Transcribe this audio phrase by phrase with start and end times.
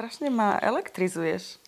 [0.00, 1.60] strašne ma elektrizuješ.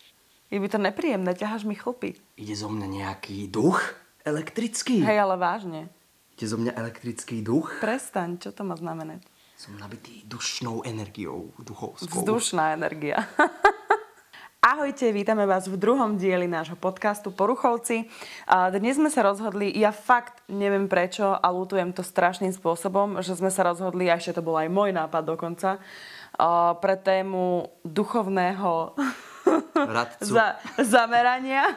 [0.49, 2.17] Je by to nepríjemné, ťaháš mi chlpy.
[2.41, 3.77] Ide zo mňa nejaký duch
[4.25, 5.05] elektrický?
[5.05, 5.93] Hej, ale vážne.
[6.41, 7.69] Ide zo mňa elektrický duch?
[7.85, 9.21] Prestaň, čo to má znamenať?
[9.61, 12.25] Som nabitý dušnou energiou, duchovskou.
[12.25, 13.21] Vzdušná energia.
[14.65, 18.09] Ahojte, vítame vás v druhom dieli nášho podcastu Poruchovci.
[18.49, 23.53] Dnes sme sa rozhodli, ja fakt neviem prečo a lutujem to strašným spôsobom, že sme
[23.53, 25.83] sa rozhodli, a ešte to bol aj môj nápad dokonca,
[26.81, 28.97] pre tému duchovného
[30.21, 31.77] za, zamerania.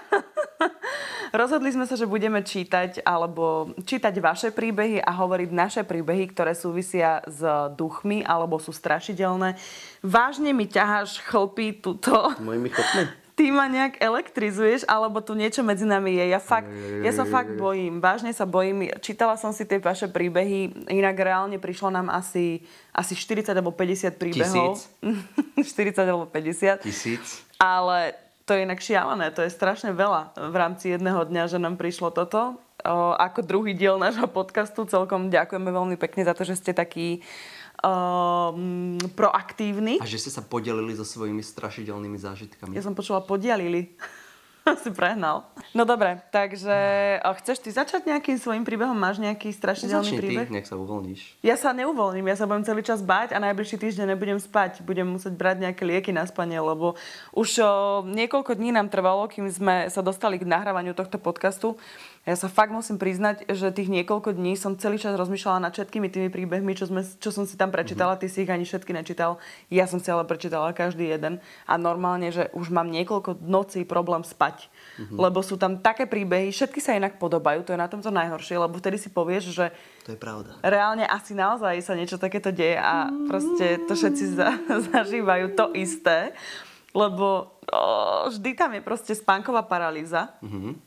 [1.36, 6.56] Rozhodli sme sa, že budeme čítať alebo čítať vaše príbehy a hovoriť naše príbehy, ktoré
[6.56, 7.42] súvisia s
[7.76, 9.60] duchmi alebo sú strašidelné.
[10.06, 12.32] Vážne mi ťaháš chlpy tuto.
[12.40, 13.25] Mojimi chopmi?
[13.36, 16.32] Ty ma nejak elektrizuješ, alebo tu niečo medzi nami je.
[16.32, 16.72] Ja, fakt,
[17.04, 18.88] ja sa fakt bojím, vážne sa bojím.
[19.04, 22.64] Čítala som si tie vaše príbehy, inak reálne prišlo nám asi,
[22.96, 24.80] asi 40 alebo 50 príbehov.
[24.80, 25.76] Tisíc.
[26.00, 26.88] 40 alebo 50.
[26.88, 27.44] Tisíc.
[27.60, 28.16] Ale
[28.48, 32.14] to je inak šialené, to je strašne veľa v rámci jedného dňa, že nám prišlo
[32.14, 32.62] toto.
[32.86, 37.26] O, ako druhý diel nášho podcastu celkom ďakujeme veľmi pekne za to, že ste takí
[37.86, 40.02] um, proaktívni.
[40.02, 42.74] A že ste sa podelili so svojimi strašidelnými zážitkami.
[42.74, 43.94] Ja som počula podialili.
[44.84, 45.46] si prehnal.
[45.78, 46.74] No dobre, takže
[47.42, 48.98] chceš ty začať nejakým svojim príbehom?
[48.98, 50.48] Máš nejaký strašidelný Začni príbeh?
[50.50, 51.38] ty, nech sa uvoľníš.
[51.46, 54.82] Ja sa neuvoľním, ja sa budem celý čas báť a najbližší týždeň nebudem spať.
[54.82, 56.98] Budem musieť brať nejaké lieky na spanie, lebo
[57.38, 57.66] už o,
[58.10, 61.78] niekoľko dní nám trvalo, kým sme sa dostali k nahrávaniu tohto podcastu.
[62.26, 66.10] Ja sa fakt musím priznať, že tých niekoľko dní som celý čas rozmýšľala nad všetkými
[66.10, 68.18] tými príbehmi, čo, sme, čo som si tam prečítala.
[68.18, 69.38] Ty si ich ani všetky nečítal.
[69.70, 71.38] Ja som si ale prečítala každý jeden.
[71.70, 74.55] A normálne, že už mám niekoľko nocí problém spať.
[75.12, 78.80] Lebo sú tam také príbehy, všetky sa inak podobajú, to je na tomto najhoršie, lebo
[78.80, 79.66] vtedy si povieš, že
[80.08, 80.56] To je pravda.
[80.64, 84.56] reálne asi naozaj sa niečo takéto deje a proste to všetci za,
[84.96, 86.32] zažívajú to isté.
[86.96, 87.82] Lebo o,
[88.32, 90.32] vždy tam je proste spánková paralýza,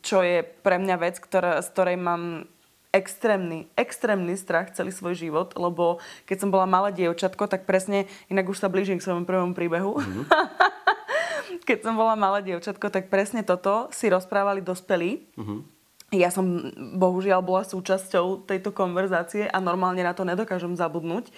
[0.00, 2.48] čo je pre mňa vec, ktorá, z ktorej mám
[2.88, 8.48] extrémny, extrémny strach celý svoj život, lebo keď som bola malé dievčatko, tak presne, inak
[8.48, 10.00] už sa blížim k svojmu prvému príbehu,
[11.64, 15.24] keď som bola malé dievčatko, tak presne toto si rozprávali dospelí.
[16.08, 21.28] Ja som bohužiaľ bola súčasťou tejto konverzácie a normálne na to nedokážem zabudnúť.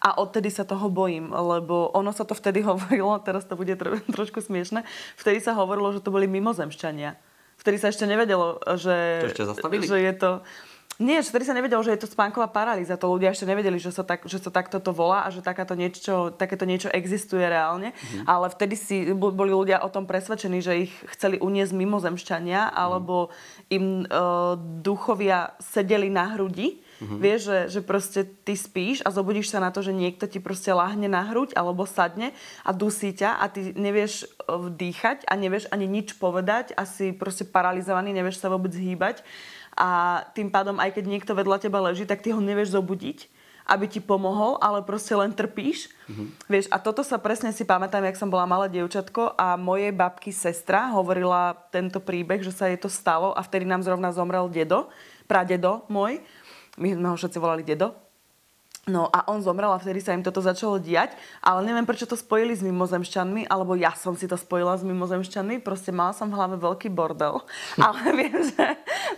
[0.00, 3.98] A odtedy sa toho bojím, lebo ono sa to vtedy hovorilo, teraz to bude tro,
[3.98, 4.86] trošku smiešne,
[5.18, 7.18] vtedy sa hovorilo, že to boli mimozemšťania.
[7.60, 9.84] Vtedy sa ešte nevedelo, že, To ešte zastavili?
[9.84, 10.30] že je to...
[11.00, 13.00] Nie, že vtedy sa nevedelo, že je to spánková paralýza.
[13.00, 15.72] To ľudia ešte nevedeli, že sa, tak, že sa takto to volá a že takáto
[15.72, 17.96] niečo, takéto niečo existuje reálne.
[17.96, 18.28] Mhm.
[18.28, 22.72] Ale vtedy si bo- boli ľudia o tom presvedčení, že ich chceli uniesť mimozemšťania Mhm.
[22.76, 23.32] alebo
[23.68, 24.06] im e,
[24.78, 26.84] duchovia sedeli na hrudi.
[27.00, 27.16] Mhm.
[27.16, 30.68] Vieš, že, že proste ty spíš a zobudíš sa na to, že niekto ti proste
[30.68, 35.72] láhne na hruď alebo sadne a dusí ťa a ty nevieš e, vdýchať a nevieš
[35.72, 39.24] ani nič povedať a si proste paralizovaný, nevieš sa vôbec hýbať
[39.80, 43.86] a tým pádom aj keď niekto vedľa teba leží, tak ty ho nevieš zobudiť aby
[43.86, 45.86] ti pomohol, ale proste len trpíš.
[46.50, 50.34] Vieš, a toto sa presne si pamätám, jak som bola malé dievčatko a mojej babky
[50.34, 54.90] sestra hovorila tento príbeh, že sa jej to stalo a vtedy nám zrovna zomrel dedo,
[55.30, 56.18] pradedo môj.
[56.82, 57.94] My sme ho všetci volali dedo.
[58.88, 61.12] No a on zomrel a vtedy sa im toto začalo diať,
[61.44, 65.60] ale neviem, prečo to spojili s mimozemšťanmi, alebo ja som si to spojila s mimozemšťanmi,
[65.60, 67.44] proste mala som v hlave veľký bordel,
[67.76, 68.66] ale viem že,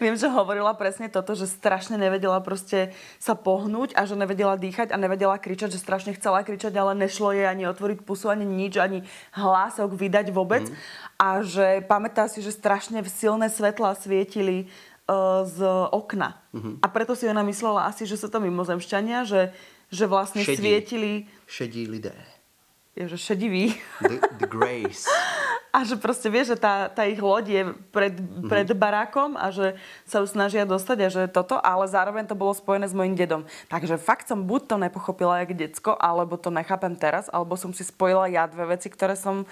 [0.02, 2.90] viem, že hovorila presne toto, že strašne nevedela proste
[3.22, 7.30] sa pohnúť a že nevedela dýchať a nevedela kričať, že strašne chcela kričať, ale nešlo
[7.30, 10.66] jej ani otvoriť pusu, ani nič, ani hlások vydať vôbec.
[11.22, 14.66] A že pamätá si, že strašne silné svetlá svietili
[15.44, 15.58] z
[15.90, 16.40] okna.
[16.80, 19.50] A preto si ona myslela asi, že sú to mimozemšťania, že,
[19.90, 20.56] že vlastne Šedí.
[20.56, 21.12] svietili,
[21.44, 22.14] Šedí lidé.
[22.96, 23.74] je, že šediví.
[24.00, 25.08] The, the grace.
[25.72, 27.62] A že proste vie, že tá, tá ich loď je
[27.96, 28.12] pred,
[28.44, 29.72] pred barákom a že
[30.04, 33.48] sa ju snažia dostať a že toto, ale zároveň to bolo spojené s mojim dedom.
[33.72, 37.88] Takže fakt som buď to nepochopila jak decko, alebo to nechápem teraz, alebo som si
[37.88, 39.48] spojila ja dve veci, ktoré som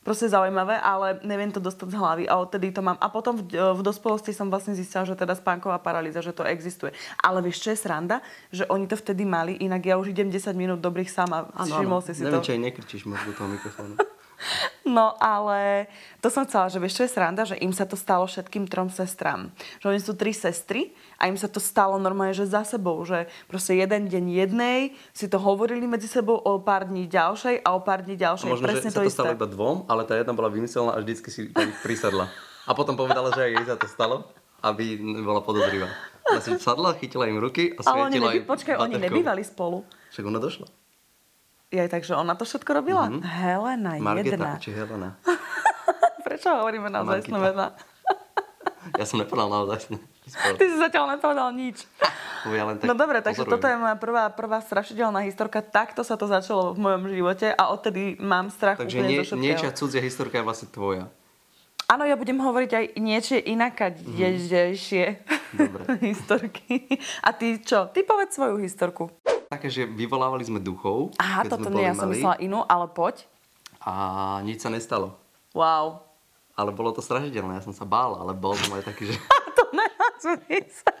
[0.00, 2.96] proste zaujímavé, ale neviem to dostať z hlavy a odtedy to mám.
[3.00, 6.92] A potom v, v dospelosti som vlastne zistila, že teda spánková paralýza, že to existuje.
[7.20, 8.24] Ale vieš, čo je sranda?
[8.48, 11.52] Že oni to vtedy mali, inak ja už idem 10 minút dobrých sama.
[11.52, 12.46] Všimol si si Neviem, to?
[12.48, 13.94] či aj nekričíš možno do toho mikrofónu.
[14.88, 15.86] No ale
[16.24, 18.88] to som chcela, že vieš, čo je sranda, že im sa to stalo všetkým trom
[18.88, 19.52] sestrám.
[19.84, 23.28] Že oni sú tri sestry a im sa to stalo normálne, že za sebou, že
[23.46, 24.80] proste jeden deň jednej
[25.12, 28.48] si to hovorili medzi sebou o pár dní ďalšej a o pár dní A ďalšej.
[28.48, 29.16] možno, Presne že to sa to isté.
[29.22, 31.40] stalo iba dvom, ale tá jedna bola vymyslená a vždycky si
[31.84, 32.32] prisadla.
[32.64, 34.24] A potom povedala, že aj jej sa to stalo,
[34.64, 35.88] aby bola podozrivá.
[36.30, 39.82] Ona si sadla, chytila im ruky a Ale oni, svietila neby, počkaj, oni nebývali spolu.
[40.14, 40.68] Však ona došla.
[41.70, 43.06] Ja takže ona to všetko robila?
[43.06, 43.22] Mm-hmm.
[43.22, 44.52] Helena, Margeta, jedna.
[44.58, 45.14] či Helena.
[46.26, 47.70] Prečo hovoríme naozaj mena?
[48.98, 49.92] Ja som nepovedal naozaj.
[50.56, 51.84] Ty si zatiaľ nepovedal nič.
[52.40, 53.52] Ja len tak No dobre, takže pozorujem.
[53.60, 55.60] toto je moja prvá, prvá strašidelná historka.
[55.60, 59.36] Takto sa to začalo v mojom živote a odtedy mám strach Takže úplne nie, zo
[59.36, 61.12] niečia cudzia historka je vlastne tvoja.
[61.84, 65.04] Áno, ja budem hovoriť aj niečie inakadejšie
[65.52, 65.80] Dobre.
[66.00, 66.96] historky.
[67.20, 67.92] A ty čo?
[67.92, 69.12] Ty povedz svoju historku.
[69.50, 71.10] Také, že vyvolávali sme duchov.
[71.18, 73.26] Aha, toto nie, ja som myslela inú, ale poď.
[73.82, 75.18] A nič sa nestalo.
[75.50, 76.06] Wow.
[76.54, 79.18] Ale bolo to strašidelné, ja som sa bál, ale bol som aj taký, že...
[79.58, 80.94] To nemá zmysel.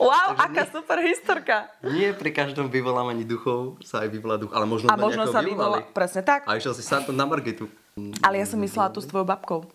[0.00, 1.56] Wow, Takže aká super historka.
[1.84, 5.84] Nie pri každom vyvolávaní duchov sa aj vyvolá duch, ale možno A možno sa vyvolali.
[5.84, 6.48] vyvolá, presne tak.
[6.48, 7.68] A išiel si sám na Margitu.
[8.24, 9.68] Ale ja som myslela tu s tvojou babkou.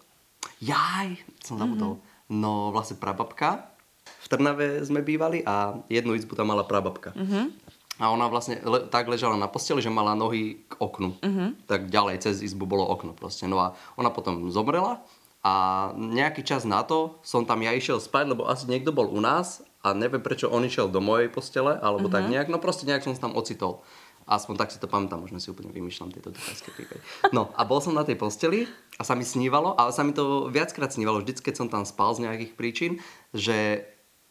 [0.62, 2.02] Jaj, som zabudol.
[2.02, 2.10] Mhm.
[2.32, 3.71] No vlastne prababka.
[4.20, 7.12] V Trnave sme bývali a jednu izbu tam mala prababka.
[7.14, 7.52] Mhm.
[7.98, 11.22] A ona vlastne le- tak ležala na posteli, že mala nohy k oknu.
[11.22, 11.46] Mhm.
[11.66, 13.46] Tak ďalej cez izbu bolo okno proste.
[13.46, 15.06] No a ona potom zomrela
[15.40, 15.54] a
[15.92, 19.62] nejaký čas na to som tam ja išiel spať, lebo asi niekto bol u nás
[19.80, 22.32] a neviem prečo on išiel do mojej postele, alebo tak Mhm.
[22.32, 23.82] nejak, no proste nejak som sa tam ocitol.
[24.24, 27.02] Aspoň tak si to pamätám, možno si úplne vymýšľam tieto duchárske príbehy.
[27.30, 30.46] No a bol som na tej posteli a sa mi snívalo, ale sa mi to
[30.48, 32.92] viackrát snívalo, vždy, keď som tam spal z nejakých príčin,
[33.32, 33.82] že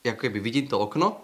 [0.05, 1.20] ako keby vidím to okno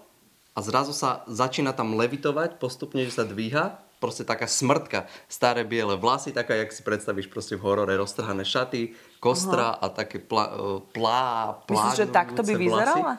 [0.57, 5.97] a zrazu sa začína tam levitovať postupne, že sa dvíha, proste taká smrtka, staré biele
[5.97, 10.53] vlasy, taká, jak si predstavíš proste v horore, roztrhané šaty, kostra a také plá,
[10.93, 12.65] plá, Myslíš, že takto by vlasy.
[12.69, 13.15] vyzerala?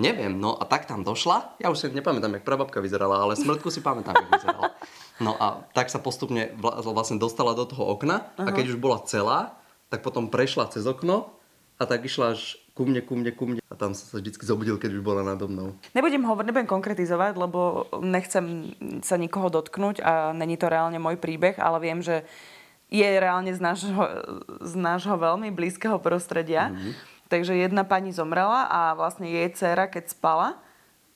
[0.00, 1.60] Neviem, no a tak tam došla.
[1.60, 4.72] Ja už si nepamätám, jak prababka vyzerala, ale smrtku si pamätám, jak vyzerala.
[5.20, 9.04] No a tak sa postupne vla- vlastne dostala do toho okna a keď už bola
[9.04, 9.60] celá,
[9.92, 11.36] tak potom prešla cez okno
[11.76, 13.60] a tak išla až ku mne, ku mne, ku mne.
[13.68, 15.76] A tam som sa vždycky zobudil, keď už bola nado mnou.
[15.92, 18.72] Nebudem hovoriť, nebudem konkretizovať, lebo nechcem
[19.04, 22.24] sa nikoho dotknúť a není to reálne môj príbeh, ale viem, že
[22.92, 24.04] je reálne z nášho,
[24.60, 26.68] z nášho veľmi blízkeho prostredia.
[26.68, 26.92] Mm-hmm.
[27.32, 30.60] Takže jedna pani zomrela a vlastne jej dcéra, keď spala,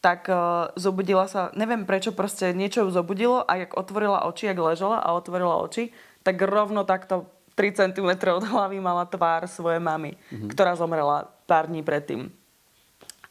[0.01, 4.57] tak uh, zobudila sa, neviem prečo, proste niečo ju zobudilo a jak otvorila oči, jak
[4.57, 5.93] ležala a otvorila oči,
[6.25, 7.29] tak rovno takto
[7.61, 10.49] 3 cm od hlavy mala tvár svojej mamy, mm-hmm.
[10.53, 12.29] ktorá zomrela pár dní predtým.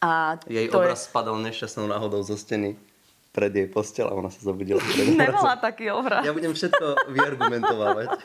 [0.01, 2.79] A Jej to obraz spadol nešťastnou náhodou zo steny
[3.35, 4.79] pred jej postel a ona sa zobudila.
[5.19, 6.23] Nemala taký obraz.
[6.23, 8.07] Ja budem všetko vyargumentovať.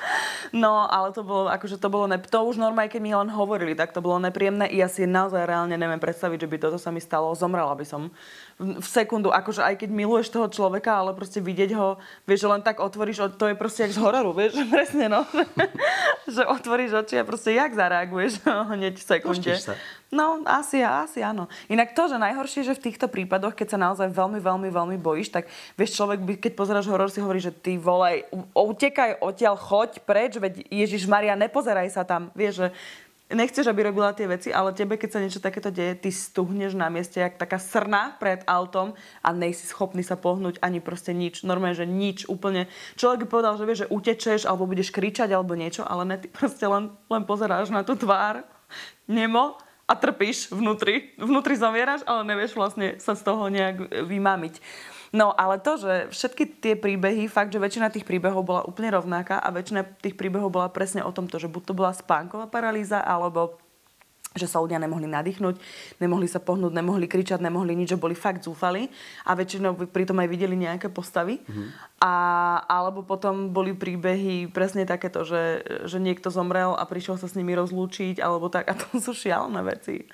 [0.50, 2.18] No, ale to bolo, akože to bolo, ne...
[2.18, 4.66] to už normálne, keď mi len hovorili, tak to bolo nepríjemné.
[4.66, 7.30] I ja si naozaj reálne neviem predstaviť, že by toto sa mi stalo.
[7.38, 8.10] Zomrela by som
[8.60, 9.32] v, sekundu.
[9.32, 11.96] Akože aj keď miluješ toho človeka, ale proste vidieť ho,
[12.28, 15.24] vieš, že len tak otvoríš, to je proste jak z hororu, vieš, presne, no.
[16.36, 18.44] že otvoríš oči a proste jak zareaguješ
[18.76, 19.52] hneď v sekunde.
[19.56, 19.74] Sa.
[20.12, 21.48] No, asi, asi áno.
[21.72, 25.32] Inak to, že najhoršie, že v týchto prípadoch, keď sa naozaj veľmi, veľmi, veľmi bojíš,
[25.32, 25.48] tak
[25.78, 30.36] vieš, človek, by, keď pozeráš horor, si hovorí, že ty volaj, utekaj odtiaľ, choď preč,
[30.36, 32.28] veď Ježiš Maria, nepozeraj sa tam.
[32.34, 32.68] Vieš, že
[33.30, 36.90] nechceš, aby robila tie veci, ale tebe, keď sa niečo takéto deje, ty stuhneš na
[36.90, 41.46] mieste, jak taká srna pred autom a nejsi schopný sa pohnúť ani proste nič.
[41.46, 42.66] Normálne, že nič úplne.
[42.98, 46.26] Človek by povedal, že vieš, že utečeš alebo budeš kričať alebo niečo, ale ne, ty
[46.26, 48.42] proste len, len pozeráš na tú tvár
[49.06, 49.58] nemo
[49.90, 51.14] a trpíš vnútri.
[51.18, 54.54] Vnútri zomieraš, ale nevieš vlastne sa z toho nejak vymamiť.
[55.10, 59.42] No ale to, že všetky tie príbehy, fakt, že väčšina tých príbehov bola úplne rovnaká
[59.42, 63.58] a väčšina tých príbehov bola presne o tomto, že buď to bola spánková paralýza, alebo
[64.30, 65.58] že sa ľudia nemohli nadýchnuť,
[65.98, 68.86] nemohli sa pohnúť, nemohli kričať, nemohli nič, že boli fakt zúfali
[69.26, 71.42] a väčšinou pritom aj videli nejaké postavy.
[71.42, 71.66] Mm-hmm.
[71.98, 72.14] A,
[72.70, 77.58] alebo potom boli príbehy presne takéto, že, že niekto zomrel a prišiel sa s nimi
[77.58, 78.70] rozlúčiť, alebo tak.
[78.70, 80.06] A to sú šialené veci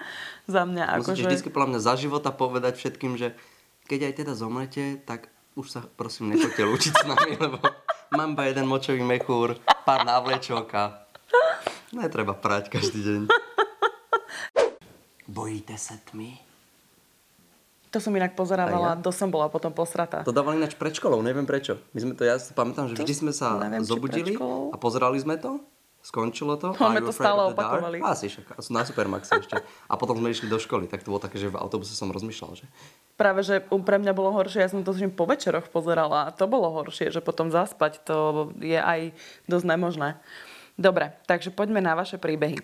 [0.48, 0.96] za mňa.
[0.96, 1.36] Musíte Akože...
[1.36, 3.36] vždy podľa mňa za života povedať všetkým, že
[3.86, 7.62] keď aj teda zomrete, tak už sa prosím nechoďte lúčiť s nami, lebo
[8.12, 11.06] mám iba jeden močový mechúr, pár návlečok a
[11.94, 13.20] netreba prať každý deň.
[15.26, 16.38] Bojíte sa tmy?
[17.94, 19.00] To som inak pozerávala, A ja?
[19.00, 20.20] to som bola potom posratá.
[20.26, 21.80] To dávali ináč pred školou, neviem prečo.
[21.96, 24.36] My sme to, ja si pamätám, že To vždy sme sa neviem, zobudili
[24.70, 25.56] a pozerali sme to.
[26.06, 26.70] Skončilo to.
[26.70, 27.82] No, sme to stále the dark?
[27.82, 27.98] opakovali.
[27.98, 29.58] Asi však, na Supermaxe ešte.
[29.90, 32.62] A potom sme išli do školy, tak to bolo také, že v autobuse som rozmýšľal,
[32.62, 32.66] že
[33.18, 36.46] Práve, že pre mňa bolo horšie, ja som to že po večeroch pozerala a to
[36.46, 39.10] bolo horšie, že potom zaspať to je aj
[39.50, 40.20] dosť nemožné.
[40.76, 42.60] Dobre, takže poďme na vaše príbehy.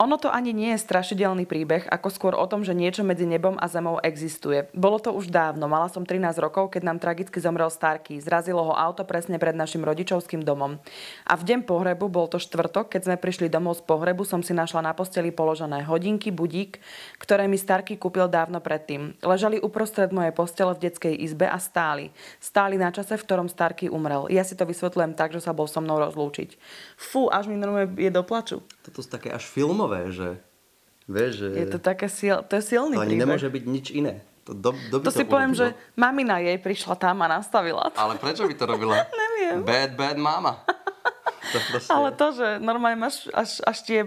[0.00, 3.60] Ono to ani nie je strašidelný príbeh, ako skôr o tom, že niečo medzi nebom
[3.60, 4.64] a zemou existuje.
[4.72, 8.16] Bolo to už dávno, mala som 13 rokov, keď nám tragicky zomrel Starky.
[8.16, 10.80] Zrazilo ho auto presne pred našim rodičovským domom.
[11.28, 14.56] A v deň pohrebu, bol to štvrtok, keď sme prišli domov z pohrebu, som si
[14.56, 16.80] našla na posteli položené hodinky, budík,
[17.20, 19.20] ktoré mi Starky kúpil dávno predtým.
[19.20, 22.08] Ležali uprostred mojej postele v detskej izbe a stáli.
[22.40, 24.32] Stáli na čase, v ktorom Starky umrel.
[24.32, 26.56] Ja si to vysvetľujem tak, že sa bol so mnou rozlúčiť.
[26.96, 28.24] Fú, až mi normálne je do.
[28.80, 30.40] Toto sú také až filmové, že...
[31.10, 31.46] Vieš, že...
[31.58, 33.22] Je to také sil, to je silný to ani príbeh.
[33.26, 34.22] nemôže byť nič iné.
[34.46, 37.98] To, do, do To si poviem, že mamina jej prišla tam a nastavila to.
[37.98, 38.94] Ale prečo by to robila?
[39.22, 39.66] Neviem.
[39.66, 40.54] Bad, bad mama.
[41.50, 41.90] To proste...
[41.90, 43.98] Ale to, že normálne máš až, až tie...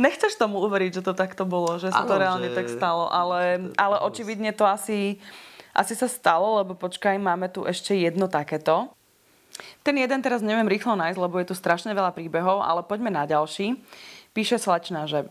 [0.00, 3.68] Nechceš tomu uveriť, že to takto bolo, že sa to reálne že- tak stalo, ale,
[3.76, 5.20] ale očividne to asi,
[5.76, 8.88] asi sa stalo, lebo počkaj, máme tu ešte jedno takéto.
[9.84, 13.28] Ten jeden teraz neviem rýchlo nájsť, lebo je tu strašne veľa príbehov, ale poďme na
[13.28, 13.76] ďalší.
[14.36, 15.24] Píše slečna, že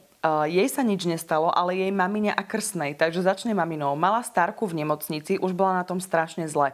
[0.50, 3.94] jej sa nič nestalo, ale jej mamine a krsnej, takže začne maminou.
[3.94, 6.74] Mala starku v nemocnici, už bola na tom strašne zle.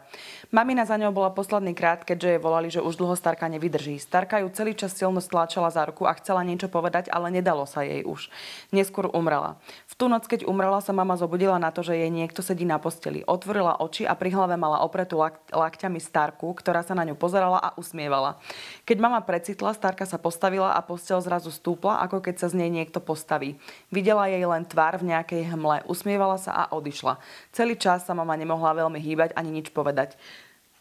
[0.55, 3.99] Mamina za ňou bola posledný krát, keďže jej volali, že už dlho starka nevydrží.
[3.99, 7.83] Starka ju celý čas silno stláčala za ruku a chcela niečo povedať, ale nedalo sa
[7.83, 8.31] jej už.
[8.71, 9.59] Neskôr umrela.
[9.91, 12.79] V tú noc, keď umrela, sa mama zobudila na to, že jej niekto sedí na
[12.79, 13.25] posteli.
[13.27, 17.59] Otvorila oči a pri hlave mala opretú lak- lakťami starku, ktorá sa na ňu pozerala
[17.59, 18.39] a usmievala.
[18.87, 22.71] Keď mama precitla, starka sa postavila a postel zrazu stúpla, ako keď sa z nej
[22.71, 23.03] niekto
[23.41, 23.57] postaví.
[23.89, 27.17] Videla jej len tvár v nejakej hmle, usmievala sa a odišla.
[27.51, 30.15] Celý čas sa mama nemohla veľmi hýbať ani nič povedať.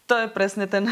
[0.05, 0.85] To je presne ten...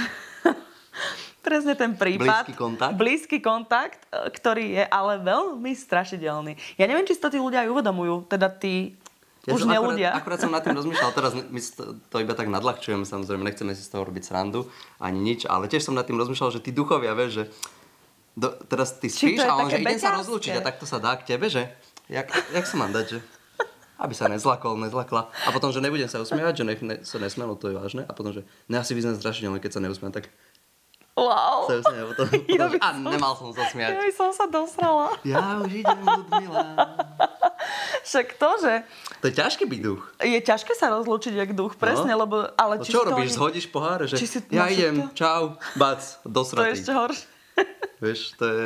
[1.46, 2.44] presne ten prípad.
[2.44, 2.94] Blízky kontakt.
[3.00, 6.58] Blízky kontakt, ktorý je ale veľmi strašidelný.
[6.76, 9.00] Ja neviem, či si to tí ľudia aj uvedomujú, teda tí
[9.48, 10.12] Ja už neľudia.
[10.14, 13.72] Akurát, akurát som nad tým rozmýšľal, teraz my to, to iba tak nadľahčujeme, samozrejme, nechceme
[13.72, 14.68] si z toho robiť srandu,
[15.00, 17.44] ani nič, ale tiež som nad tým rozmýšľal, že tí duchovia, vieš, že
[18.39, 21.13] do, teraz ty to spíš a on, že idem sa rozlúčiť a takto sa dá
[21.13, 21.67] k tebe, že
[22.08, 23.19] jak, jak sa mám dať, že
[23.98, 25.27] aby sa nezlakol, nezlakla.
[25.27, 28.01] A potom, že nebudem sa usmievať, že nech ne, sa nesmielo, to je vážne.
[28.01, 30.31] A potom, že ne, asi vyznám strašidelné, keď sa neusmiem, tak
[31.13, 31.67] Wow.
[31.67, 32.08] sa usmiem.
[32.08, 33.91] Potom, Ja potom a som- nemal som sa Ja smiať.
[34.00, 35.12] by som sa dosrala.
[35.22, 36.63] Ja už idem, Ludmila.
[38.01, 38.74] Však to, že
[39.19, 40.01] To je ťažké byť duch.
[40.17, 42.24] je ťažké sa rozlúčiť jak duch, presne, No.
[42.24, 42.48] lebo...
[42.55, 43.29] Ale No či čo to robíš?
[43.29, 45.12] ani- Zhodíš poháre, že si ja na idem, všetko?
[45.13, 45.43] čau,
[45.75, 46.72] bac, To je dosratý.
[46.74, 47.27] ešte horšie.
[48.04, 48.62] Vieš, to je...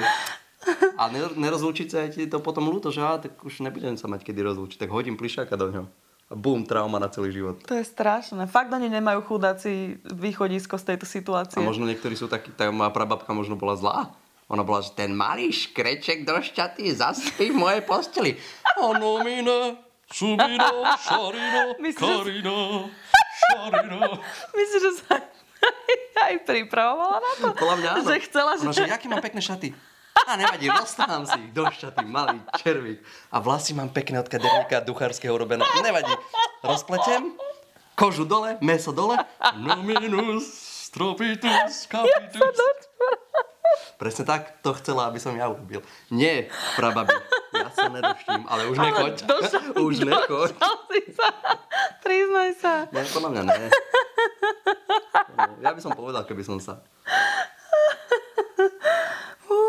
[0.95, 4.07] A ner- nerozlúčiť sa je ti to potom ľúto, že á, tak už nebudem sa
[4.07, 5.83] mať kedy rozlúčiť, tak hodím plišáka do ňo.
[6.31, 7.59] A bum, trauma na celý život.
[7.67, 8.47] To je strašné.
[8.47, 11.59] Fakt oni nemajú chudáci východisko z tejto situácie.
[11.59, 14.15] A možno niektorí sú takí, tá moja prababka možno bola zlá.
[14.47, 18.31] Ona bola, že ten malý škreček došťatý zaspí v mojej posteli.
[18.79, 21.63] Ano, mine, subino, šarino,
[22.00, 22.59] karino,
[23.39, 24.01] šarino.
[24.57, 25.15] Myslím, že sa
[26.29, 27.46] aj pripravovala na to?
[27.58, 28.08] Podľa mňa áno.
[28.08, 28.63] Že chcela, že...
[28.67, 29.70] Ona, že jaký mám pekné šaty.
[30.24, 33.03] A nevadí, roztrhám si ich do šaty, malý červík.
[33.34, 35.65] A vlasy mám pekné od kaderníka duchárskeho urobené.
[35.84, 36.13] Nevadí,
[36.63, 37.34] rozpletem,
[37.98, 39.20] kožu dole, meso dole.
[39.60, 40.48] No minus,
[40.88, 42.58] stropitus, kapitus.
[43.98, 45.84] Presne tak, to chcela, aby som ja urobil.
[46.13, 47.12] Nie, prababi,
[47.73, 49.13] sa nedoštím, ale už nechoď.
[49.21, 50.49] Došla, už nechoď.
[50.53, 51.29] došla si sa.
[51.99, 52.73] Priznaj sa.
[52.89, 53.67] Nie, podľa mňa ne.
[55.59, 56.79] Ja by som povedal, keby som sa.
[59.43, 59.63] Uú,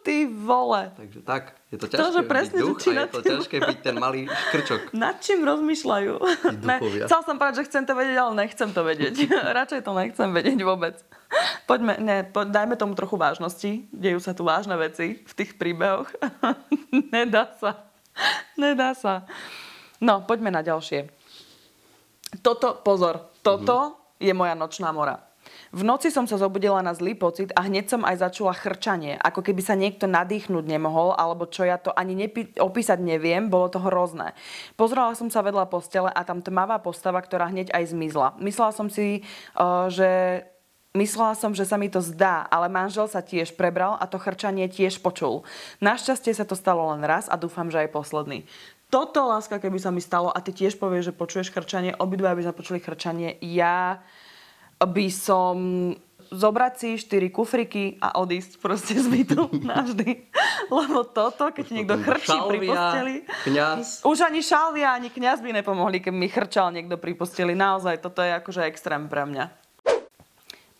[0.00, 0.92] ty vole.
[0.92, 3.20] Takže tak, je to To, ťažké že presne, byť že duch či a je to
[3.20, 4.80] tým- ťažké byť ten malý škrčok.
[5.02, 6.12] Nad čím rozmýšľajú?
[6.60, 9.14] Ne, chcel som povedať, že chcem to vedieť, ale nechcem to vedieť.
[9.58, 11.00] Radšej to nechcem vedieť vôbec.
[11.70, 13.86] Poďme, ne, po, dajme tomu trochu vážnosti.
[13.94, 16.10] Dejú sa tu vážne veci v tých príbehoch.
[17.14, 17.86] Nedá sa.
[18.58, 19.24] Nedá sa.
[20.00, 21.12] No, poďme na ďalšie.
[22.40, 25.30] Toto, pozor, toto je moja nočná mora.
[25.70, 29.40] V noci som sa zobudila na zlý pocit a hneď som aj začula chrčanie, ako
[29.42, 33.78] keby sa niekto nadýchnuť nemohol, alebo čo ja to ani nepi- opísať neviem, bolo to
[33.78, 34.34] hrozné.
[34.74, 38.34] Pozrela som sa vedľa postele a tam tmavá postava, ktorá hneď aj zmizla.
[38.42, 39.22] Myslela som si,
[39.54, 40.42] uh, že
[40.90, 44.66] Myslela som, že sa mi to zdá, ale manžel sa tiež prebral a to chrčanie
[44.66, 45.46] tiež počul.
[45.78, 48.42] Našťastie sa to stalo len raz a dúfam, že aj posledný.
[48.90, 52.42] Toto, láska, keby sa mi stalo a ty tiež povieš, že počuješ chrčanie, obidva by
[52.42, 54.02] sa počuli chrčanie, ja
[54.82, 55.54] by som
[56.30, 60.26] zobrať si štyri kufriky a odísť proste z bytu navždy.
[60.74, 63.14] Lebo toto, keď niekto chrčí pri posteli...
[63.46, 64.02] kniaz.
[64.02, 67.54] Už ani šalvia, ani kňaz by nepomohli, keď mi chrčal niekto pri posteli.
[67.54, 69.59] Naozaj, toto je akože extrém pre mňa.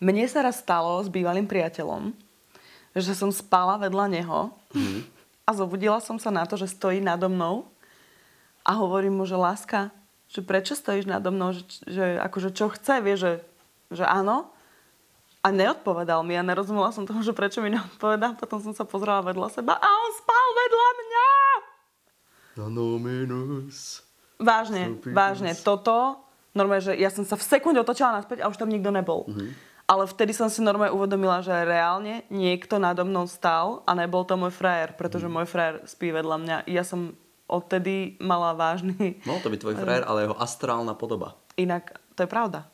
[0.01, 2.09] Mne sa raz stalo s bývalým priateľom,
[2.97, 4.49] že som spala vedľa neho
[5.45, 7.69] a zobudila som sa na to, že stojí nado mnou
[8.65, 9.93] a hovorím mu, že láska,
[10.25, 13.45] že prečo stojíš nado mnou, že, že akože čo chce, vie, že,
[13.93, 14.49] že áno.
[15.41, 18.37] A neodpovedal mi a nerozumela som tomu, že prečo mi neodpovedá.
[18.37, 21.29] Potom som sa pozrela vedľa seba a on spal vedľa mňa.
[22.57, 24.05] Fenomenus.
[24.37, 25.57] Vážne, vážne.
[25.57, 26.21] Toto,
[26.53, 29.25] normálne, že ja som sa v sekunde otočila naspäť a už tam nikto nebol.
[29.91, 34.39] Ale vtedy som si normálne uvedomila, že reálne niekto nado mnou stál a nebol to
[34.39, 36.57] môj frajer, pretože môj frajer spí vedľa mňa.
[36.71, 37.19] Ja som
[37.51, 39.19] odtedy mala vážny...
[39.27, 41.35] Mohol to byť tvoj frajer, ale jeho astrálna podoba.
[41.59, 42.71] Inak, to je pravda.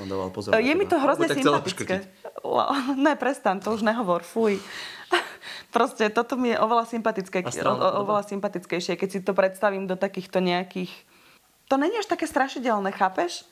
[0.00, 0.56] On dával pozor.
[0.56, 2.08] Je mi to hrozne sympatické.
[3.04, 4.56] ne, prestan, to už nehovor, fuj.
[5.76, 7.74] Proste toto mi je oveľa, sympatické, o,
[8.08, 10.90] oveľa sympatickejšie, keď si to predstavím do takýchto nejakých...
[11.68, 13.44] To není až také strašidelné, chápeš?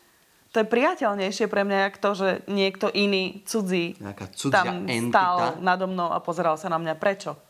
[0.52, 5.09] To je priateľnejšie pre mňa, jak to, že niekto iný, cudzí, Nejaká cudzia tam entita.
[5.09, 6.94] stál nado mnou a pozeral sa na mňa.
[7.00, 7.40] Prečo?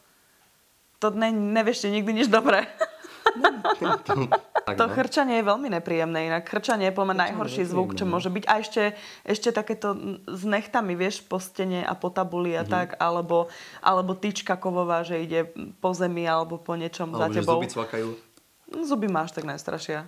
[1.03, 2.63] To ne, nevieš nikdy nič dobré.
[4.63, 4.95] To no.
[4.95, 8.15] chrčanie je veľmi nepríjemné, inak chrčanie je podľa najhorší zvuk, čo no.
[8.15, 8.45] môže byť.
[8.47, 8.95] A ešte,
[9.27, 9.99] ešte takéto
[10.31, 13.51] s nechtami, vieš, po stene a po tabuli a tak, alebo,
[13.83, 15.51] alebo tyčka kovová, že ide
[15.83, 17.59] po zemi alebo po niečom za Alebo že tebou.
[17.59, 18.09] zuby cvakajú.
[18.87, 20.07] Zuby máš tak najstrašia.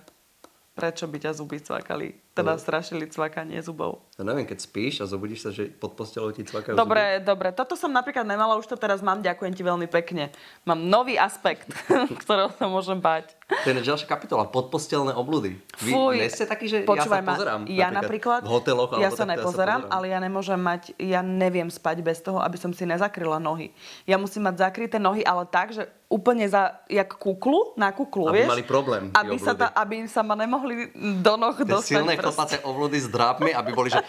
[0.71, 2.24] Prečo by ťa zuby cvakali?
[2.35, 2.59] Teda No.
[2.59, 4.03] strašili cvakanie zubov.
[4.19, 7.49] Ja neviem, keď spíš a zobudíš sa, že pod postelou ti cvakajú Dobre, dobre.
[7.49, 9.23] Toto som napríklad nemala, už to teraz mám.
[9.23, 10.35] Ďakujem ti veľmi pekne.
[10.63, 11.71] Mám nový aspekt,
[12.21, 13.31] ktorého sa môžem zuby.
[13.45, 15.61] To je ďalšia kapitola, podpostelné oblúdy.
[15.79, 17.61] Vy Fuj, nie ste takí, že počúvaj ja sa ma, pozerám.
[17.69, 19.93] Ja napríklad, v hoteloch ja sa nepozerám, pozerám.
[19.93, 23.69] ale ja nemôžem mať, ja neviem spať bez toho, aby som si nezakryla nohy.
[24.03, 28.45] Ja musím mať zakryté nohy, ale tak, že úplne za, jak kuklu, na kuklu, Aby
[28.45, 28.49] vieš?
[28.49, 30.89] mali problém, Aby sa, ta, aby sa ma nemohli
[31.21, 32.01] do noh dostať.
[32.01, 32.37] silné proste.
[32.37, 34.01] chlpaté oblúdy s drápmi, aby boli, že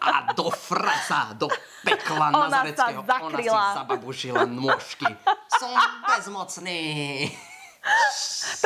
[0.00, 1.46] a do frasa, do
[1.86, 3.00] pekla Ona sa nazareckého.
[3.02, 3.62] Ona zakryla.
[3.62, 5.08] si zababušila nôžky.
[5.58, 5.72] Som
[6.06, 6.80] bezmocný.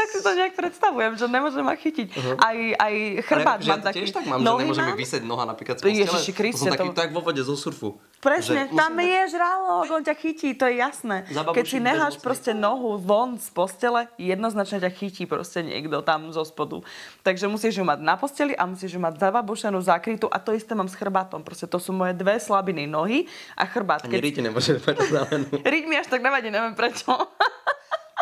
[0.04, 2.08] Tak si to nejak predstavujem, že nemôžem ma chytiť.
[2.36, 2.94] Aj, aj
[3.24, 3.96] chrbát mám ja taký.
[4.04, 6.04] tiež tak mám, že nemôže mi vysieť noha napríklad z postele.
[6.04, 7.96] Ježiši Kriste, to taký, tak vo vode zo surfu.
[8.20, 11.16] Presne, Že tam musím je žralok, on ťa chytí, to je jasné.
[11.28, 12.20] Keď si bezmocný.
[12.20, 16.84] proste nohu von z postele, jednoznačne ťa chytí proste niekto tam zo spodu.
[17.24, 20.72] Takže musíš ju mať na posteli a musíš ju mať zababušenú, zakrytú a to isté
[20.76, 21.44] mám s chrbátom.
[21.44, 24.04] Proste to sú moje dve slabiny, nohy a chrbát.
[24.04, 24.20] Ani Keď...
[24.20, 25.48] riti nemôže mať zelenú.
[25.76, 27.12] Riť mi až tak nevadí, neviem prečo.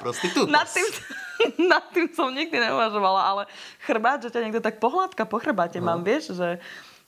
[0.02, 0.50] Prostitútos.
[0.50, 0.82] nad, tým,
[1.70, 3.42] nad tým som nikdy neuvažovala, ale
[3.80, 6.60] chrbát, že ťa niekto tak pohľadka po chrbáte mám, vieš, že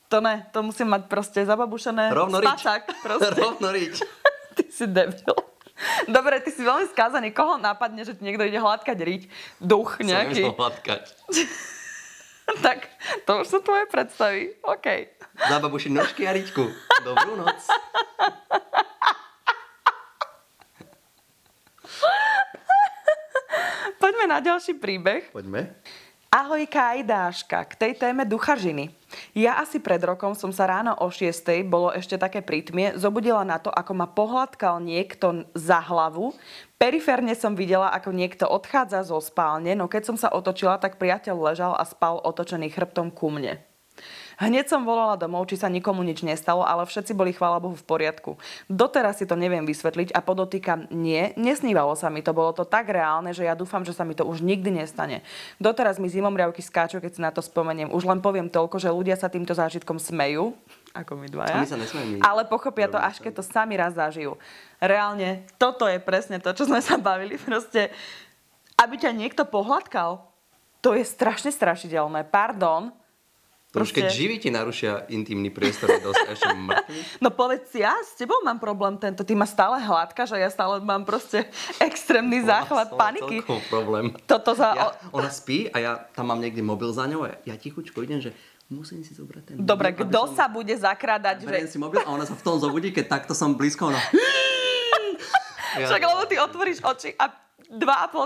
[0.06, 2.46] to ne, to musím mať proste zababušené Rovno rič.
[2.46, 3.34] spacák, proste.
[3.34, 3.98] Rovno rič.
[4.56, 5.34] Ty si debil.
[6.06, 7.34] Dobre, ty si veľmi skázaný.
[7.34, 9.22] Koho napadne, že ti niekto ide hladkať riť?
[9.58, 10.46] Duch Som nejaký.
[10.46, 11.02] nemusel hladkať.
[12.62, 12.86] tak,
[13.24, 14.54] to už sú tvoje predstavy.
[14.62, 14.86] OK.
[15.34, 16.62] Zababušiť nožky a riťku.
[17.02, 17.58] Dobrú noc.
[24.04, 25.32] Poďme na ďalší príbeh.
[25.32, 25.72] Poďme.
[26.28, 28.92] Ahojka aj Dáška, k tej téme duchažiny.
[29.32, 31.40] Ja asi pred rokom som sa ráno o 6.
[31.64, 36.36] bolo ešte také prítmie, zobudila na to, ako ma pohľadkal niekto za hlavu.
[36.76, 41.40] Periférne som videla, ako niekto odchádza zo spálne, no keď som sa otočila, tak priateľ
[41.40, 43.56] ležal a spal otočený chrbtom ku mne.
[44.38, 47.86] Hneď som volala domov, či sa nikomu nič nestalo, ale všetci boli chvála Bohu v
[47.86, 48.34] poriadku.
[48.66, 52.90] Doteraz si to neviem vysvetliť a podotýkam, nie, nesnívalo sa mi to, bolo to tak
[52.90, 55.22] reálne, že ja dúfam, že sa mi to už nikdy nestane.
[55.62, 57.94] Doteraz mi zimomriavky skáču, keď si na to spomeniem.
[57.94, 60.56] Už len poviem toľko, že ľudia sa týmto zážitkom smejú,
[60.94, 61.58] ako my dvaja.
[61.58, 62.22] My sa nesmejeme.
[62.22, 64.38] Ale pochopia to, až keď to sami raz zažijú.
[64.78, 67.34] Reálne, toto je presne to, čo sme sa bavili.
[67.34, 67.90] Proste,
[68.78, 70.22] aby ťa niekto pohľadkal,
[70.78, 72.30] to je strašne strašidelné.
[72.30, 72.94] Pardon,
[73.76, 76.98] Už keď živí ti narušia intimný priestor, dosť ešte mŕtvy.
[77.22, 79.20] No povedz ja s tebou mám problém tento.
[79.20, 83.36] Ty ma stále hladkáš a ja stále mám proste extrémny záchvat Bola- bola paniky.
[83.66, 84.14] problém.
[84.24, 84.70] Toto za...
[84.72, 88.20] Ja, ona spí a ja tam mám niekde mobil za ňou a ja tichučko idem,
[88.20, 88.30] že
[88.66, 91.72] musím si zobrať ten Dobre, mobil, aby kto som- sa bude zakrádať, Beriem že...
[91.72, 93.98] si mobil a ona sa v tom zobudí, keď takto som blízko, ona...
[95.74, 97.26] Ja- Však lebo ty otvoríš oči a
[97.66, 97.74] 2,5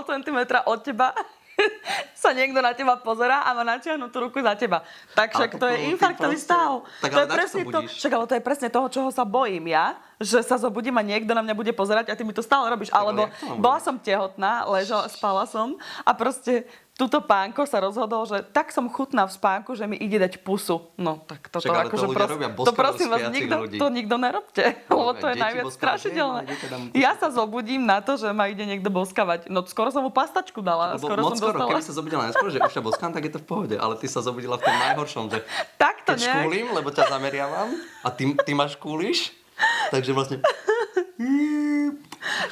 [0.05, 1.17] cm od teba
[2.23, 4.83] sa niekto na teba pozerá a má natiahnutú ruku za teba.
[5.15, 6.83] Tak však to to je infarktový stav.
[7.03, 9.95] Tak to je presne to, však ale to je presne toho, čoho sa bojím ja,
[10.19, 12.91] že sa zobudím a niekto na mňa bude pozerať a ty mi to stále robíš.
[12.91, 13.23] ale Alebo
[13.59, 16.67] bola som tehotná, ležala, spala som a proste
[16.99, 20.83] túto pánko sa rozhodol, že tak som chutná v spánku, že mi ide dať pusu.
[20.99, 23.77] No tak toto Však to akože ľudia pros- robia to prosím vás, nikto, ľudí.
[23.79, 26.41] to nikto nerobte, lebo to je najviac strašidelné.
[26.91, 29.47] Ja sa zobudím na to, že ma ide niekto boskavať.
[29.47, 30.99] No skoro som mu pastačku dala.
[30.99, 31.71] Lebo skoro moc som skoro, dostala.
[31.71, 33.75] keby sa zobudila neskôr, že už ťa boskám, tak je to v pohode.
[33.79, 35.39] Ale ty sa zobudila v tom najhoršom, že
[35.79, 36.35] Takto keď nejak.
[36.35, 37.69] škúlim, lebo ťa zameriavam
[38.03, 39.38] a ty, ty ma škúliš,
[39.93, 40.39] takže vlastne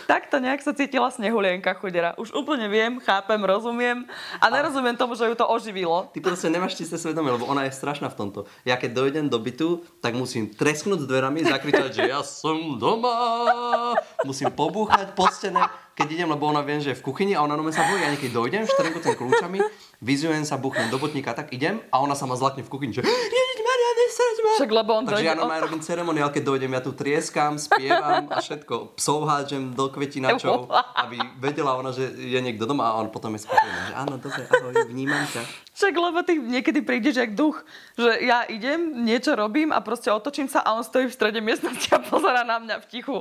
[0.07, 2.11] Takto nejak sa cítila snehulienka chudera.
[2.19, 4.03] Už úplne viem, chápem, rozumiem
[4.39, 6.11] a nerozumiem tomu, že ju to oživilo.
[6.11, 8.39] ty proste nemáš čisté svedomie, lebo ona je strašná v tomto.
[8.67, 13.95] Ja keď dojdem do bytu, tak musím tresknúť dverami, zakričať, že ja som doma,
[14.27, 15.63] musím pobúchať po stene,
[15.95, 18.11] keď idem, lebo ona viem, že je v kuchyni a ona no sa bojí, ja
[18.11, 19.59] niekedy dojdem, štrnkujem kľúčami,
[19.99, 23.01] vyzujem sa, buchnem do botníka, tak idem a ona sa ma zlakne v kuchyni, že
[23.01, 24.36] Ježiš Maria, nesrať ma.
[24.57, 28.25] Však lebo on Takže dojde ja normálne robím ceremoniál, keď dojdem, ja tu trieskam, spievam
[28.27, 28.97] a všetko.
[28.97, 30.65] Psov hádžem do kvetinačov,
[30.97, 33.79] aby vedela ona, že je niekto doma a on potom je spokojný.
[33.87, 35.41] Že áno, dobre, ahoj, vnímam ťa.
[35.71, 37.61] Však lebo ty niekedy prídeš jak duch,
[37.93, 41.85] že ja idem, niečo robím a proste otočím sa a on stojí v strede miestnosti
[41.93, 43.17] a pozera na mňa v tichu.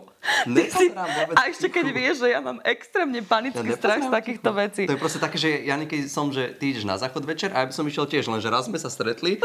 [0.48, 1.76] Si- vôbec A ešte tichu.
[1.76, 4.56] keď vieš, že ja mám extrémne panický Ja strach z takýchto ticho.
[4.56, 4.82] vecí.
[4.88, 7.60] To je proste také, že ja niekedy som, že ty ideš na záchod večer a
[7.60, 9.36] ja by som išiel tiež, lenže raz sme sa stretli,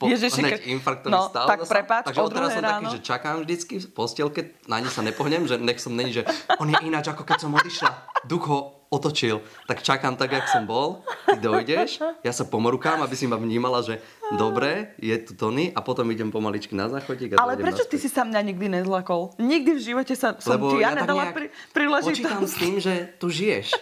[0.00, 1.46] po, Ježiši, hneď infarkt, ktorý no, stál.
[1.50, 1.72] tak zasa.
[1.74, 2.94] prepáč, Takže o odteraz som druhej taký, ráno.
[2.94, 6.22] že čakám vždycky v postielke, na ani sa nepohnem, že nech som není, že
[6.62, 7.90] on je ináč, ako keď som odišla.
[8.24, 9.42] Duch ho otočil.
[9.66, 13.82] Tak čakám tak, jak som bol, ty dojdeš, ja sa pomorukám, aby si ma vnímala,
[13.82, 13.98] že
[14.38, 18.06] dobre, je tu Tony a potom idem pomaličky na záchodík a Ale prečo ty naspäť.
[18.06, 19.34] si sa mňa nikdy nezlakol?
[19.42, 22.46] Nikdy v živote sa, som Lebo ti ja, tak nedala pri, Počítam príležitosť.
[22.46, 23.74] s tým, že tu žiješ.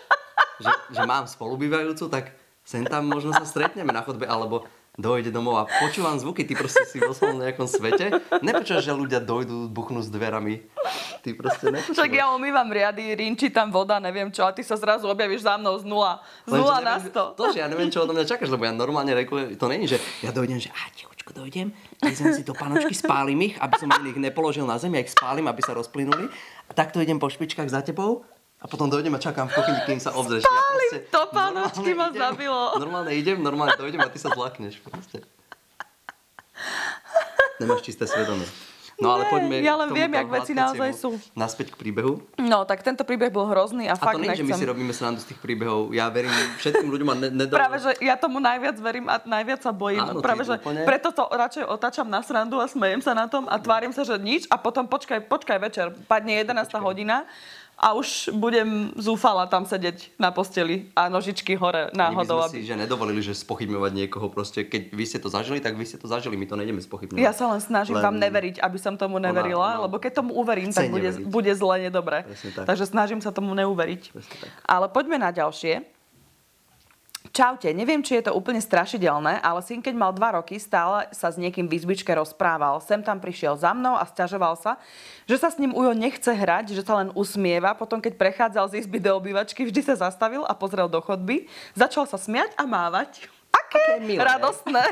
[0.64, 2.32] že, že mám spolubývajúcu, tak
[2.64, 6.86] sem tam možno sa stretneme na chodbe, alebo dojde domov a počúvam zvuky, ty proste
[6.86, 8.14] si vo svojom nejakom svete.
[8.46, 10.62] Nepočúvaš, že ľudia dojdú, buchnú s dverami.
[11.26, 11.98] Ty proste nepočúvaš.
[11.98, 15.58] Však ja umývam riady, rinčí tam voda, neviem čo, a ty sa zrazu objavíš za
[15.58, 16.22] mnou z nula.
[16.46, 17.24] Z Lenže nula na sto.
[17.34, 19.98] To, že ja neviem, čo odo mňa čakáš, lebo ja normálne rekujem, to není, že
[20.22, 24.18] ja dojdem, že a tichučko dojdem, vezmem si to panočky, spálim ich, aby som ich
[24.20, 26.30] nepoložil na zem, ja ich spálim, aby sa rozplynuli.
[26.64, 28.22] A takto idem po špičkách za tebou
[28.64, 30.48] a potom dojdem a čakám v kuchyni, kým sa obzrieš.
[30.48, 32.62] Spálim proste to, normálne ma idem, zabilo.
[32.78, 34.80] Normálne idem, normálne dojdem a ty sa zlakneš.
[34.80, 35.20] Proste.
[37.58, 38.46] Nemáš čisté svedomie.
[38.94, 41.18] No ale poďme ja len viem, jak veci naozaj sú.
[41.34, 42.22] Naspäť k príbehu.
[42.38, 44.70] No, tak tento príbeh bol hrozný A a, fakt to nie, že my si nechcem.
[44.70, 45.90] robíme srandu z tých príbehov.
[45.90, 46.30] Ja verím
[46.62, 47.58] všetkým ľuďom a ne, nedal...
[47.58, 49.98] Práve, že ja tomu najviac verím a najviac sa bojím.
[49.98, 50.86] Áno, Práve, že úplne.
[50.86, 54.14] preto to radšej otáčam na srandu a smejem sa na tom a tvárim sa, že
[54.14, 56.54] nič a potom počkaj, počkaj večer, padne 11.
[56.78, 57.26] hodina
[57.74, 62.46] a už budem zúfala tam sedieť na posteli a nožičky hore My náhodou.
[62.46, 62.66] si Aby...
[62.66, 64.62] že nedovolili, že spochybňovať niekoho proste.
[64.62, 66.34] Keď vy ste to zažili, tak vy ste to zažili.
[66.34, 67.18] My to nejdeme spochybňovať.
[67.18, 70.32] Ja sa len snažím Len- vám neveriť, aby som tomu neverila, ona- lebo keď tomu
[70.34, 71.26] uverím, tak bude, neveriť.
[71.26, 72.24] bude zle nedobre.
[72.54, 72.64] Tak.
[72.66, 74.02] Takže snažím sa tomu neuveriť.
[74.14, 74.50] Tak.
[74.64, 75.93] Ale poďme na ďalšie.
[77.34, 81.34] Čaute, neviem, či je to úplne strašidelné, ale syn, keď mal dva roky, stále sa
[81.34, 82.78] s niekým v izbičke rozprával.
[82.78, 84.78] Sem tam prišiel za mnou a sťažoval sa,
[85.26, 87.74] že sa s ním Ujo nechce hrať, že sa len usmieva.
[87.74, 91.50] Potom, keď prechádzal z izby do obývačky, vždy sa zastavil a pozrel do chodby.
[91.74, 93.26] Začal sa smiať a mávať.
[93.50, 94.22] Aké milé.
[94.22, 94.82] radostné.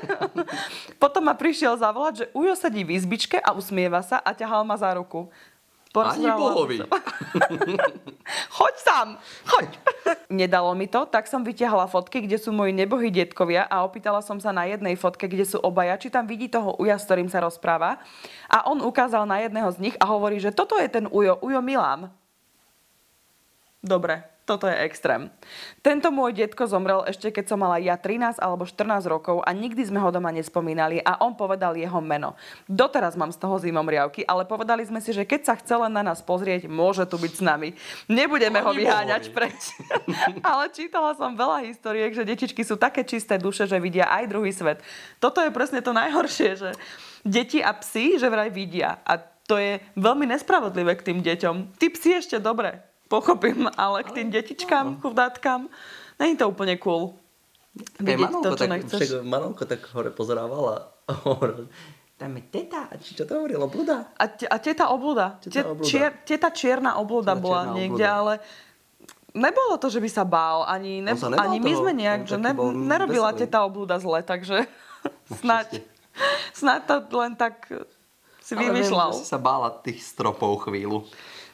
[1.03, 4.75] Potom ma prišiel zavolať, že Ujo sedí v izbičke a usmieva sa a ťahal ma
[4.75, 5.31] za ruku.
[6.01, 6.77] Ani bohovi.
[6.81, 6.89] som.
[8.57, 9.09] choď sám,
[9.45, 9.69] choď.
[10.41, 14.41] Nedalo mi to, tak som vytiahla fotky, kde sú moji nebohí detkovia a opýtala som
[14.41, 17.45] sa na jednej fotke, kde sú obaja, či tam vidí toho Uja, s ktorým sa
[17.45, 18.01] rozpráva.
[18.49, 21.61] A on ukázal na jedného z nich a hovorí, že toto je ten Ujo, Ujo
[21.61, 22.09] Milán.
[23.85, 25.33] Dobre, toto je extrém.
[25.81, 29.81] Tento môj detko zomrel ešte keď som mala ja 13 alebo 14 rokov a nikdy
[29.89, 32.37] sme ho doma nespomínali a on povedal jeho meno.
[32.69, 35.97] Doteraz mám z toho zimom riavky, ale povedali sme si, že keď sa chce len
[35.97, 37.73] na nás pozrieť, môže tu byť s nami.
[38.13, 39.37] Nebudeme ho vyháňať bohovi.
[39.41, 39.61] preč.
[40.53, 44.53] ale čítala som veľa historiek, že detičky sú také čisté duše, že vidia aj druhý
[44.53, 44.85] svet.
[45.17, 46.71] Toto je presne to najhoršie, že
[47.25, 49.01] deti a psi, že vraj vidia.
[49.09, 49.17] A
[49.49, 51.81] to je veľmi nespravodlivé k tým deťom.
[51.81, 55.69] Ty psi ešte dobre, pochopím, ale k tým detičkám, chudátkam,
[56.17, 57.13] není to úplne cool.
[58.01, 58.99] Vidieť Manolko, to, čo tak, nechceš.
[59.01, 61.13] však Manolko tak hore pozerávala a
[62.21, 64.13] tam je teta, či čo to hovorilo, blúda?
[64.15, 65.37] A, te, a teta oblúda.
[65.39, 65.85] Teta Te- oblúda.
[65.85, 68.19] Čier, teta čierna oblúda Teta bola čierna niekde, oblúda.
[68.19, 68.33] ale
[69.33, 70.63] nebolo to, že by sa bál.
[70.63, 72.53] Ani, ne, sa ani my toho, sme nejak, že ne,
[72.87, 73.41] nerobila veselý.
[73.43, 74.69] teta oblúda zle, takže
[75.41, 75.81] snáď,
[76.53, 77.67] snáď to len tak
[78.39, 79.11] si Ale vymýšľal.
[79.17, 81.09] si sa bála tých stropov chvíľu.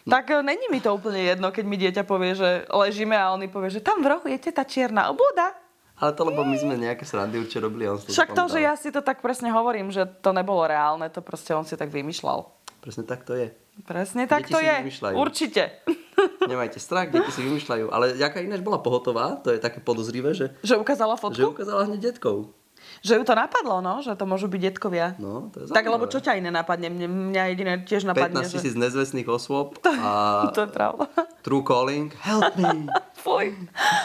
[0.08, 3.40] Tak e, není mi to úplne jedno, keď mi dieťa povie, že ležíme a on
[3.44, 5.52] mi povie, že tam v rohu je teta čierna oblúda.
[5.98, 8.94] Ale to lebo my sme nejaké srandy určite robili on Však to, že ja si
[8.94, 12.46] to tak presne hovorím, že to nebolo reálne, to proste on si tak vymýšľal.
[12.78, 13.50] Presne tak to je.
[13.82, 14.76] Presne tak Deti to si je.
[14.82, 15.14] vymýšľajú.
[15.18, 15.62] Určite.
[16.50, 17.90] Nemajte strach, deti si vymýšľajú.
[17.90, 21.50] Ale jaká ináč bola pohotová, to je také podozrivé, že, Že ukázala že fotku?
[21.54, 22.54] ukázala hneď detkov.
[23.02, 24.02] Že ju to napadlo, no?
[24.02, 25.14] Že to môžu byť detkovia.
[25.22, 26.90] No, to je tak lebo čo ťa iné napadne?
[26.90, 28.54] Mňa jediné tiež napadne, 15 že...
[28.58, 31.06] tisíc nezvestných osôb a To je pravda.
[31.46, 32.10] true calling.
[32.22, 32.90] Help me.
[33.22, 33.54] Fuj.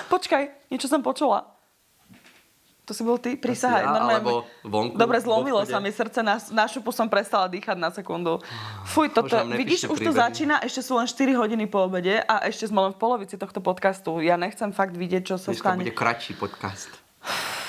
[0.10, 1.53] Počkaj, niečo som počula.
[2.84, 3.39] To si bol ty?
[3.39, 3.79] Prisahaj.
[3.79, 4.34] ja, normálne alebo
[4.67, 8.43] vonku, Dobre, zlomilo sa mi srdce, na, na šupu som prestala dýchať na sekundu.
[8.91, 10.19] Fuj, toto, vidíš, už to príbehy.
[10.19, 13.63] začína, ešte sú len 4 hodiny po obede a ešte sme len v polovici tohto
[13.63, 14.19] podcastu.
[14.19, 15.79] Ja nechcem fakt vidieť, čo sa Dneska stane.
[15.79, 16.91] bude kratší podcast.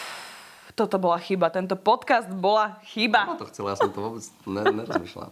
[0.75, 1.55] Toto bola chyba.
[1.55, 3.39] Tento podcast bola chyba.
[3.39, 5.31] to chcela, ja som to vôbec ne, nerozmýšľal.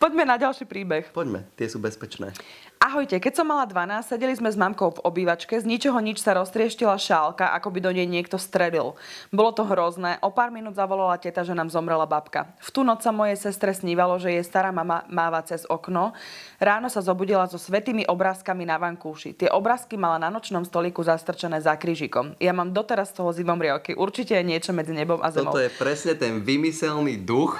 [0.00, 1.12] Poďme na ďalší príbeh.
[1.12, 2.32] Poďme, tie sú bezpečné.
[2.78, 6.38] Ahojte, keď som mala 12, sedeli sme s mamkou v obývačke, z ničoho nič sa
[6.38, 8.94] roztrieštila šálka, ako by do nej niekto strelil.
[9.34, 12.54] Bolo to hrozné, o pár minút zavolala teta, že nám zomrela babka.
[12.62, 16.14] V tú noc sa mojej sestre snívalo, že jej stará mama máva cez okno.
[16.62, 19.34] Ráno sa zobudila so svetými obrázkami na vankúši.
[19.34, 22.38] Tie obrázky mala na nočnom stoliku zastrčené za krížikom.
[22.38, 23.98] Ja mám doteraz z toho zivom riavky.
[23.98, 25.50] Určite je niečo medzi nebom a zemou.
[25.50, 27.58] Toto je presne ten vymyselný duch,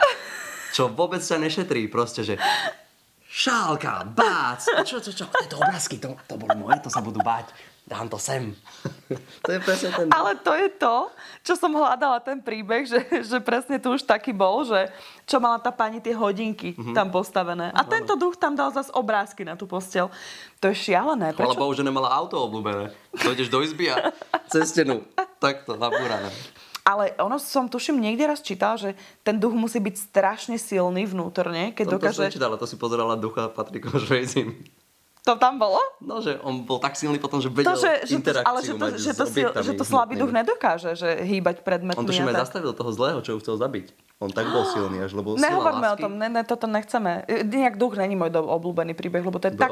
[0.70, 1.90] čo vôbec sa nešetrí.
[1.90, 2.34] Proste, že
[3.38, 7.54] šálka, bác, čo, čo, čo, tieto obrázky, to, to boli moje, to sa budú báť.
[7.88, 8.52] Dám to sem.
[9.46, 10.12] to je presne ten.
[10.12, 11.08] Ale to je to,
[11.40, 14.92] čo som hľadala ten príbeh, že, že presne tu už taký bol, že
[15.24, 16.92] čo mala tá pani tie hodinky Mhm.
[16.92, 17.72] tam postavené.
[17.72, 20.12] A tento duch tam dal zase obrázky na tú postel.
[20.60, 21.32] To je šialené.
[21.32, 21.62] Chvala Prečo?
[21.64, 22.92] Bohu, že nemala auto obľúbené.
[23.24, 24.12] Dojdeš do izby a
[24.52, 25.00] cez stenu.
[25.40, 26.28] Takto, nabúrané.
[26.88, 31.76] Ale ono som tuším niekde raz čítal, že ten duch musí byť strašne silný vnútorne,
[31.76, 32.22] keď To, to som dokáže...
[32.32, 34.56] nečítala, to si pozerala ducha Patrika Švejzim.
[35.28, 35.76] To tam bolo?
[36.00, 38.58] No, že on bol tak silný potom, že vedel To, že, že to, interakciu ale
[38.64, 42.00] že to, že, to, sil, že to slabý duch nedokáže, že hýbať predmetmi.
[42.00, 42.44] On aj tak.
[42.48, 43.92] zastavil toho zlého, čo ho chcel zabiť.
[44.24, 47.28] On tak bol silný až, lebo Nehovorme o tom, ne, ne, toto nechceme.
[47.28, 49.70] Nejak duch není môj obľúbený príbeh, lebo to je tak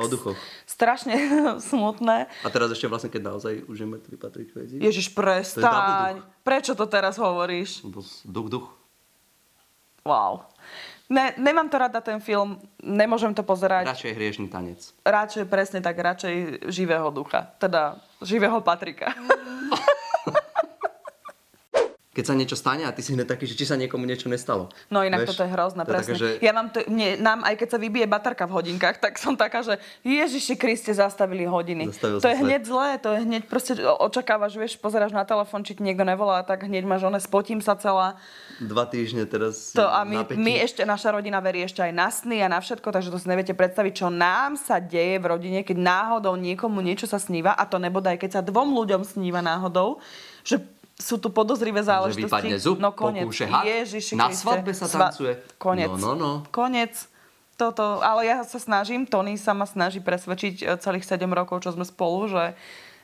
[0.69, 1.17] strašne
[1.73, 2.29] smutné.
[2.45, 4.77] A teraz ešte vlastne, keď naozaj už je mŕtvý Patrik Švejzi.
[4.77, 6.21] Ježiš, prestaň.
[6.45, 7.81] Prečo to teraz hovoríš?
[8.29, 8.69] Duch, duch.
[10.07, 10.47] Wow.
[11.07, 13.87] Ne, nemám to rada ten film, nemôžem to pozerať.
[13.95, 14.91] Radšej hriešný tanec.
[15.07, 17.47] Radšej presne tak, radšej živého ducha.
[17.63, 19.15] Teda živého Patrika.
[22.17, 24.73] Keď sa niečo stane a ty si hneď taký, že či sa niekomu niečo nestalo.
[24.89, 25.37] No inak Vieš?
[25.37, 26.05] toto je hrozné, To presne.
[26.09, 29.21] také, že Ja mám to, mne, nám, aj keď sa vybije baterka v hodinkách, tak
[29.21, 31.93] som taká, že Ježiši Kriste, zastavili hodiny.
[31.93, 32.47] Zastavil to je svet.
[32.49, 36.41] hneď zlé, to je hneď proste očakávaš, vieš, pozeráš na telefón, či ti niekto nevolá,
[36.41, 38.17] tak hneď máš one, spotím sa celá.
[38.65, 42.41] dva týždne teraz To a my, my ešte, naša rodina verí ešte aj na sny
[42.41, 45.77] a na všetko, takže to si neviete predstaviť, čo nám sa deje v rodine, keď
[45.77, 50.01] náhodou niekomu niečo sa sníva a to nebodaj, keď sa dvom ľuďom sníva náhodou,
[50.47, 50.63] že
[50.97, 52.25] sú tu podozrivé Že záležitosti.
[52.27, 53.25] vypadne zub, no konec.
[53.25, 53.65] pokúše had.
[53.65, 54.43] Ježiši Na Kriste.
[54.43, 55.33] svadbe sa Sva- tancuje.
[55.57, 55.93] Konec.
[55.93, 56.33] No, no, no.
[56.49, 56.97] Konec.
[57.55, 61.71] Toto, ale ja sa snažím, Tony sa ma snaží presvedčiť e, celých 7 rokov, čo
[61.71, 62.53] sme spolu, že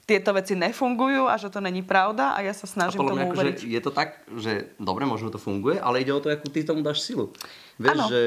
[0.02, 3.22] tieto veci nefungujú a že to není pravda a ja sa A snažím mňa, tomu
[3.24, 3.58] akože uveriť.
[3.62, 6.80] je to tak, že dobre, možno to funguje, ale ide o to, akú ty tomu
[6.80, 7.32] dáš silu.
[7.78, 8.06] Vieš, Áno.
[8.06, 8.18] že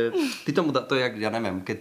[0.42, 1.78] ty tomu dá, to je, ja neviem, keď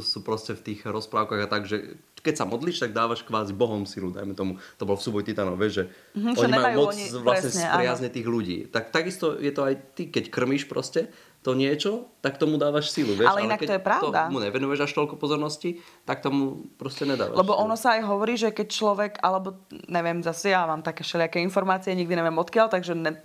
[0.00, 3.82] sú proste v tých rozprávkach a tak, že keď sa modlíš, tak dávaš kvázi Bohom
[3.82, 4.52] silu, dajme tomu.
[4.76, 7.64] To bol v súboj Titanov, vieš, že Mhm, že oni majú moc oni- vlastne presne,
[7.66, 8.58] spriazne tých ľudí.
[8.66, 11.08] Tak takisto je to aj ty, keď krmíš proste
[11.40, 13.24] to niečo, tak tomu dávaš silu, vieš.
[13.26, 14.18] Ale inak keď to je pravda.
[14.28, 15.70] tomu nevenuješ až toľko pozornosti,
[16.04, 17.64] tak tomu proste nedávaš Lebo silu.
[17.64, 19.56] ono sa aj hovorí, že keď človek, alebo
[19.88, 23.16] neviem, zase ja mám také všelijaké informácie, nikdy neviem odkiaľ, takže ne,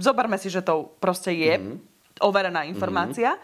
[0.00, 1.74] zoberme si, že to proste je Mhm.
[2.18, 3.36] overená informácia,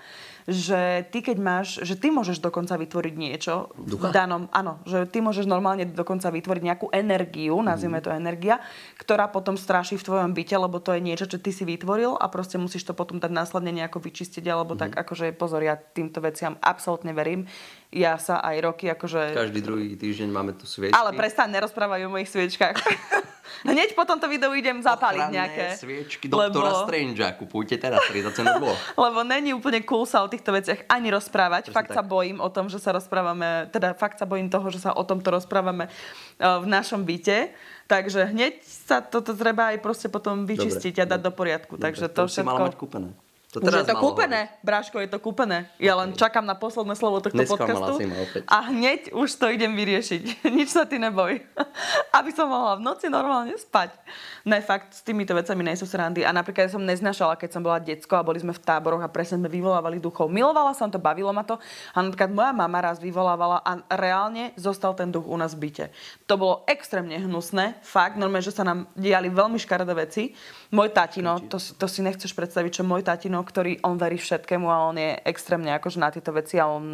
[0.47, 4.09] že ty keď máš, že ty môžeš dokonca vytvoriť niečo Ducha?
[4.09, 7.67] v danom, áno, že ty môžeš normálne dokonca vytvoriť nejakú energiu, Mhm.
[7.67, 8.63] nazvime to energia,
[8.95, 12.31] ktorá potom stráši v tvojom byte, lebo to je niečo, čo ty si vytvoril a
[12.31, 15.03] proste musíš to potom dať následne nejako vyčistiť, alebo tak Mhm.
[15.03, 17.51] akože pozor, ja týmto veciam absolútne verím.
[17.91, 19.35] Ja sa aj roky akože...
[19.35, 20.95] Každý druhý týždeň máme tu sviečky.
[20.95, 22.77] Ale prestaň, nerozprávaj o mojich sviečkách.
[23.73, 25.65] Hneď po tomto videu idem zapáliť Ochranné nejaké.
[25.79, 27.29] sviečky doktora lebo, Strangea.
[27.35, 28.75] Kupujte teraz, 30 cent bolo.
[29.09, 31.71] lebo není úplne cool sa o týchto veciach ani rozprávať.
[31.71, 31.97] Presne fakt tak.
[31.99, 35.03] sa bojím o tom, že sa rozprávame, teda fakt sa bojím toho, že sa o
[35.03, 37.51] tomto rozprávame uh, v našom byte.
[37.87, 41.79] Takže hneď sa toto treba aj proste potom vyčistiť a dať do poriadku.
[41.79, 42.83] Takže to si mala mať všetko...
[42.83, 43.26] kúpené.
[43.57, 45.73] To Už je to kúpené, Bráško, je to kúpené.
[45.81, 48.45] Ja len čakám na posledné slovo tohto Nesklamala podcastu.
[48.45, 50.45] A hneď už to idem vyriešiť.
[50.57, 51.41] Nič sa ty neboj.
[52.21, 53.97] Aby som mohla v noci normálne spať.
[54.45, 56.21] Ne, fakt, s týmito vecami nejsú srandy.
[56.21, 59.09] A napríklad ja som neznašala, keď som bola decko a boli sme v táboroch a
[59.09, 60.29] presne sme vyvolávali duchov.
[60.29, 61.57] Milovala som to, bavilo ma to.
[61.97, 65.89] A napríklad moja mama raz vyvolávala a reálne zostal ten duch u nás v byte.
[66.29, 67.81] To bolo extrémne hnusné.
[67.81, 70.37] Fakt, normálne, že sa nám diali veľmi škaredé veci.
[70.77, 74.91] Môj tatino, to, to si nechceš predstaviť, čo môj tatino, ktorý on verí všetkému a
[74.91, 76.85] on je extrémne akože na tieto veci a on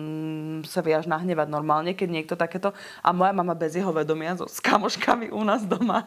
[0.68, 2.76] sa vie až nahnevať normálne, keď niekto takéto.
[3.00, 6.04] A moja mama bez jeho vedomia so, s kamoškami u nás doma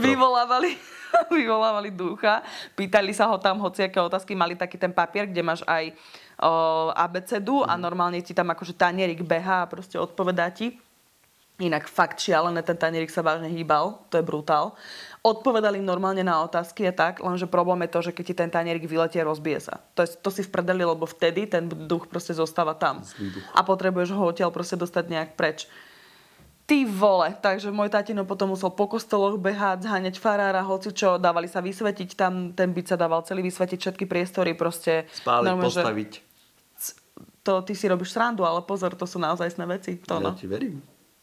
[0.00, 0.70] vyvolávali,
[1.38, 2.40] vyvolávali ducha.
[2.72, 4.32] Pýtali sa ho tam hociaké otázky.
[4.32, 5.92] Mali taký ten papier, kde máš aj
[6.40, 10.80] o, abecedu a normálne ti tam akože tanierik beha a proste odpovedá ti.
[11.60, 14.72] Inak fakt šialené, ten tanierik sa vážne hýbal, to je brutál.
[15.20, 18.48] Odpovedali im normálne na otázky a tak, lenže problém je to, že keď ti ten
[18.48, 19.84] tanierik vyletie, rozbije sa.
[19.92, 23.04] To, je, to si vpredeli, lebo vtedy ten duch proste zostáva tam.
[23.52, 25.68] A potrebuješ ho odtiaľ proste dostať nejak preč.
[26.64, 31.50] Ty vole, takže môj tatino potom musel po kostoloch behať, zháňať farára, hoci čo, dávali
[31.50, 35.04] sa vysvetiť tam, ten byt sa dával celý vysvetiť, všetky priestory proste.
[35.12, 36.12] Spáliť, normálne, že postaviť.
[37.44, 39.98] To ty si robíš srandu, ale pozor, to sú naozaj veci.
[40.08, 40.32] To, no.
[40.32, 40.78] Ja ti verím.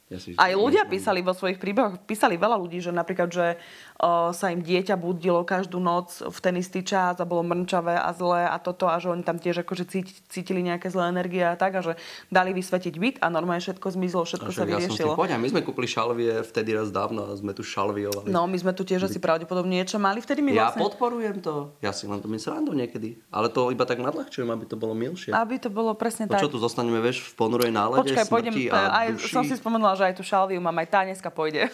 [0.07, 3.59] Ja si Aj ľudia písali vo svojich príbehoch, písali veľa ľudí, že napríklad, že
[4.01, 8.09] o, sa im dieťa budilo každú noc v ten istý čas a bolo mrnčavé a
[8.11, 11.59] zlé a toto a že oni tam tiež akože cíti, cítili nejaké zlé energie a
[11.59, 11.93] tak a že
[12.33, 15.13] dali vysvetiť byt a normálne všetko zmizlo, všetko sa ja som tým vyriešilo.
[15.13, 15.35] poďa.
[15.37, 18.31] My sme kúpili šalvie vtedy raz dávno a sme tu šalviovali.
[18.31, 20.81] No, my sme tu tiež asi pravdepodobne niečo mali vtedy my ja vlastne...
[20.87, 21.75] podporujem to.
[21.83, 23.19] Ja si len to myslím srandu niekedy.
[23.27, 25.35] Ale to iba tak nadľahčujem, aby to bolo milšie.
[25.35, 26.47] Aby to bolo presne No tak.
[26.47, 29.33] čo tu zostaneme, vieš, v ponurej nálade, Počkaj, pôjdem, to, a aj duši.
[29.35, 31.67] som si spomenula, že aj tu šalviu mám, aj tá dneska pôjde.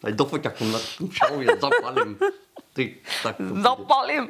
[0.00, 0.80] Aj do foťaku na
[1.12, 2.16] šalvie zapalím.
[2.72, 2.84] Ty,
[3.22, 3.34] tak.
[3.38, 4.24] Zapalím.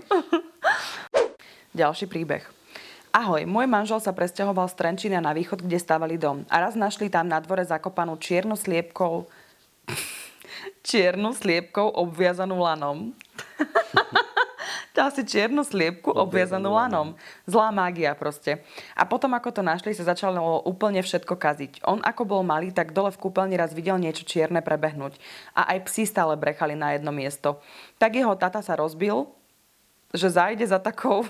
[1.76, 2.42] Ďalší príbeh.
[3.16, 6.44] Ahoj, môj manžel sa presťahoval z Trenčína na východ, kde stavali dom.
[6.52, 9.24] A raz našli tam na dvore zakopanú čiernu sliepkou
[10.88, 13.16] čiernu sliepkou obviazanú lanom.
[14.96, 17.12] to asi čiernu sliepku obviazanú lanom.
[17.44, 18.64] Zlá mágia proste.
[18.96, 21.84] A potom, ako to našli, sa začalo úplne všetko kaziť.
[21.84, 25.20] On, ako bol malý, tak dole v kúpeľni raz videl niečo čierne prebehnúť.
[25.52, 27.60] A aj psi stále brechali na jedno miesto.
[28.00, 29.28] Tak jeho tata sa rozbil,
[30.16, 31.28] že zajde za takou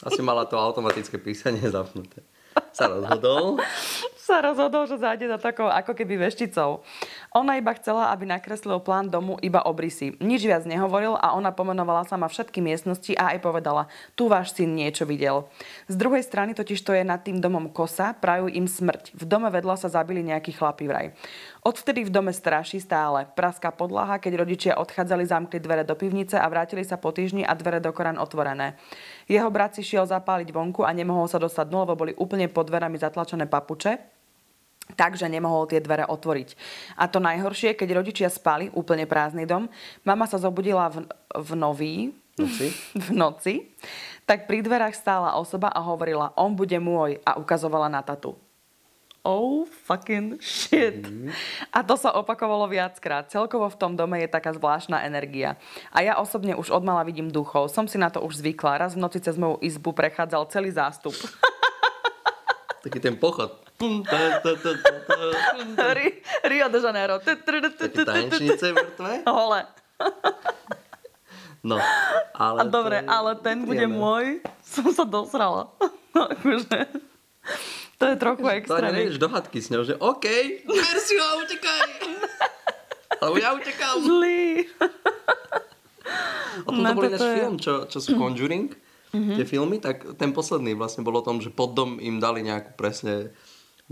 [0.00, 2.24] Asi mala to automatické písanie zapnuté.
[2.72, 3.60] Sa rozhodol.
[4.22, 6.86] sa rozhodol, že zájde za takou ako keby vešticou.
[7.34, 10.14] Ona iba chcela, aby nakreslil plán domu iba obrysy.
[10.22, 14.78] Nič viac nehovoril a ona pomenovala sama všetky miestnosti a aj povedala, tu váš syn
[14.78, 15.50] niečo videl.
[15.90, 19.10] Z druhej strany totiž to je nad tým domom kosa, prajú im smrť.
[19.18, 21.10] V dome vedľa sa zabili nejakí chlapi vraj.
[21.66, 23.26] Odvtedy v dome straší stále.
[23.34, 27.58] Praská podlaha, keď rodičia odchádzali, zamkli dvere do pivnice a vrátili sa po týždni a
[27.58, 28.78] dvere do Korán otvorené.
[29.26, 32.70] Jeho brat si šiel zapáliť vonku a nemohol sa dostať dnu, lebo boli úplne pod
[32.70, 34.11] dverami zatlačené papuče
[34.96, 36.54] takže nemohol tie dvere otvoriť.
[36.96, 39.68] A to najhoršie, keď rodičia spali, úplne prázdny dom,
[40.06, 41.94] mama sa zobudila v, v nový,
[42.32, 42.72] Noci?
[43.06, 43.54] v noci,
[44.24, 48.38] tak pri dverách stála osoba a hovorila, on bude môj a ukazovala na tatu.
[49.22, 51.06] Oh fucking shit.
[51.70, 53.30] A to sa opakovalo viackrát.
[53.30, 55.54] Celkovo v tom dome je taká zvláštna energia.
[55.94, 57.70] A ja osobne už odmala vidím duchov.
[57.70, 58.82] Som si na to už zvykla.
[58.82, 61.14] Raz v noci cez moju izbu prechádzal celý zástup.
[62.82, 63.62] Taký ten pochod.
[66.44, 67.18] Rio de Janeiro.
[67.18, 69.22] Tanečnice mŕtve.
[69.26, 69.66] Hole.
[71.62, 71.78] No,
[72.32, 73.96] ale A dobre, to je ale ten bude príjemné.
[73.96, 74.42] môj.
[74.60, 75.68] Som sa dosrala.
[76.12, 76.92] No, akože,
[77.96, 78.92] to je trochu To ani extrémne.
[78.92, 80.24] nevieš do s ňou, že OK,
[80.62, 81.88] ber si ho a utekaj.
[83.16, 83.96] Alebo ja utekám.
[83.96, 84.68] Zlý.
[86.52, 88.76] A toto No, bol toto náš je- film, čo, čo sú Conjuring,
[89.08, 92.74] tie filmy, tak ten posledný vlastne bol o tom, že pod dom im dali nejakú
[92.74, 93.30] presne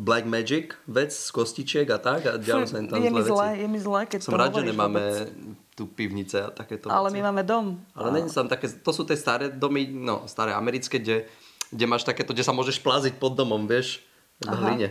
[0.00, 3.22] black magic vec z kostičiek a tak a dialo sa im tam je zlé mi
[3.22, 3.60] zle, veci.
[3.60, 5.28] je mi zle, keď Som to rád, že nemáme vôbec.
[5.70, 7.14] tu pivnice a takéto Ale veci.
[7.14, 7.76] my máme dom.
[7.92, 11.28] Ale není tam také, to sú tie staré domy, no staré americké, kde,
[11.68, 14.00] kde máš takéto, kde sa môžeš pláziť pod domom, vieš,
[14.40, 14.56] v Aha.
[14.56, 14.88] hline.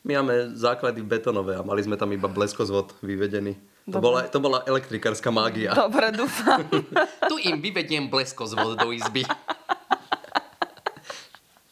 [0.00, 3.58] My máme základy betonové a mali sme tam iba bleskozvod vyvedený.
[3.86, 5.70] To bola, to bola elektrikárska mágia.
[5.70, 6.62] Dobre, dúfam.
[7.30, 9.22] Tu im vyvediem bleskozvod do izby.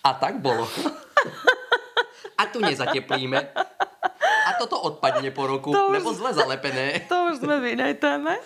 [0.03, 0.67] A tak bolo.
[2.35, 3.39] A tu nezateplíme.
[4.45, 7.07] A toto odpadne po roku, To už- lebo zle zalepené.
[7.07, 8.37] To už sme v inej téme.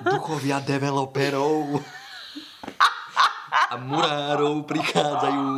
[0.00, 1.82] Duchovia developerov
[3.68, 5.48] a murárov prichádzajú.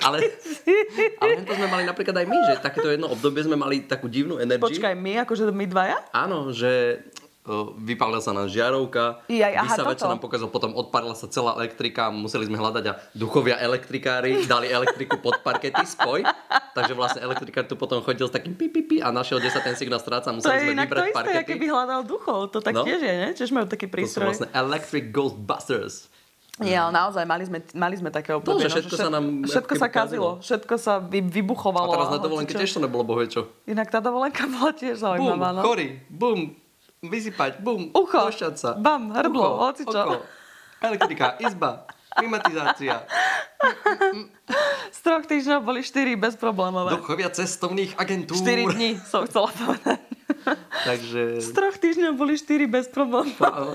[0.00, 0.18] Ale,
[1.18, 4.38] ale to sme mali napríklad aj my, že takéto jedno obdobie sme mali takú divnú
[4.38, 4.62] energiu.
[4.62, 5.98] Počkaj, my, akože my dvaja?
[6.10, 7.02] Áno, že
[7.76, 12.06] vypálila sa nám žiarovka, Jaj, aha, vysavač sa nám pokazal, potom odparila sa celá elektrika,
[12.08, 16.22] museli sme hľadať a duchovia elektrikári dali elektriku pod parkety, spoj.
[16.70, 19.58] Takže vlastne elektrikár tu potom chodil s takým pi, pi, pi a našiel, kde sa
[19.58, 21.38] ten signál stráca, To museli je sme inak to vybrať isté, parkety.
[21.40, 22.38] aké by hľadal duchov.
[22.48, 22.82] To tak No.
[22.82, 23.28] tiež je, ne?
[23.32, 24.26] Tiež majú taký To sú prístroj.
[24.28, 26.08] vlastne Electric Ghostbusters.
[26.54, 28.62] Nie, ale naozaj, mali sme, mali sme také obdobie.
[28.62, 30.28] že no, všetko sa nám Všetko sa keby kazilo.
[30.38, 31.88] Všetko sa vy, vybuchovalo.
[31.88, 33.50] A teraz na dovolenke tiež to nebolo bohe čo.
[33.64, 35.48] Inak tá dovolenka bola tiež Bum, zaujímavá.
[35.50, 35.60] no.
[35.60, 36.54] chorý, bum,
[37.02, 38.78] vysypať, bum, Ucho, sa.
[38.78, 39.90] bam, hrdlo, hocičo.
[39.90, 40.16] oko,
[40.78, 43.02] Elektrika, izba, klimatizácia,
[44.90, 46.94] Z troch týždňov boli štyri bezproblémové.
[46.94, 48.38] duchovia cestovných agentúr.
[48.38, 49.98] 4 dní som chcela povedať.
[50.82, 53.38] Takže Z troch týždňov boli štyri bez problémov.
[53.38, 53.74] áno,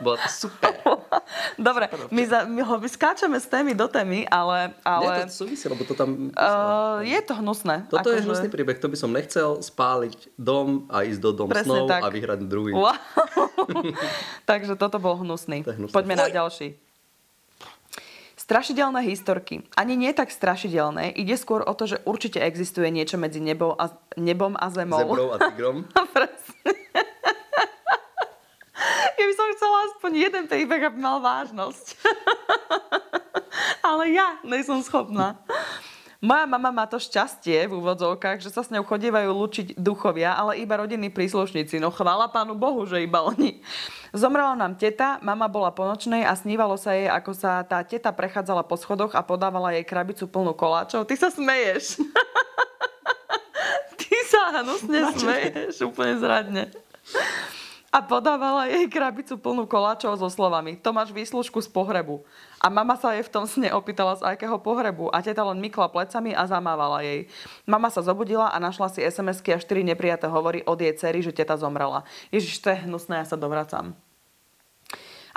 [0.00, 0.72] bolo to super.
[1.60, 4.72] Dobre, my, za, my, ho, my skáčeme z témy do témy, ale...
[4.72, 6.32] Nie, ale to súvisí, lebo to tam...
[6.34, 7.86] uh, je to hnusné.
[7.86, 11.48] Toto je akože- hnusný príbeh, to by som nechcel spáliť dom a ísť do dom
[11.52, 12.02] Presne snov tak.
[12.02, 12.72] a vyhrať druhý.
[12.72, 12.96] Wow.
[14.50, 15.62] Takže toto bol hnusný.
[15.64, 15.94] To je hnusné.
[15.94, 16.34] Poďme na Fuj.
[16.34, 16.68] ďalší.
[18.40, 19.62] Strašidelné historky.
[19.78, 21.14] Ani nie tak strašidelné.
[21.14, 25.06] Ide skôr o to, že určite existuje niečo medzi nebou a, nebom a zemou.
[25.06, 25.86] Zebrou a tigrom.
[26.10, 26.74] Presne.
[29.14, 32.00] Keby som chcela aspoň jeden príbeh, aby mal vážnosť.
[33.92, 35.36] Ale ja nejsem schopná.
[36.24, 40.60] Moja mama má to šťastie v úvodzovkách, že sa s ňou chodievajú lučiť duchovia, ale
[40.60, 41.80] iba rodinní príslušníci.
[41.80, 43.64] No chvála pánu Bohu, že iba oni.
[44.12, 48.12] Zomrela nám teta, mama bola po nočnej a snívalo sa jej, ako sa tá teta
[48.12, 51.08] prechádzala po schodoch a podávala jej krabicu plnú koláčov.
[51.08, 52.04] Ty sa smeješ.
[54.00, 56.72] Ty sa hnusne smeješ, úplne zradne
[57.90, 62.22] a podávala jej krabicu plnú koláčov so slovami to máš výslužku z pohrebu.
[62.62, 65.90] A mama sa jej v tom sne opýtala z akého pohrebu a teta len mykla
[65.90, 67.26] plecami a zamávala jej.
[67.66, 71.34] Mama sa zobudila a našla si SMS-ky a 4 neprijaté hovory od jej cery, že
[71.34, 72.06] teta zomrela.
[72.30, 73.98] Ježiš, to je hnusné, ja sa dovracam.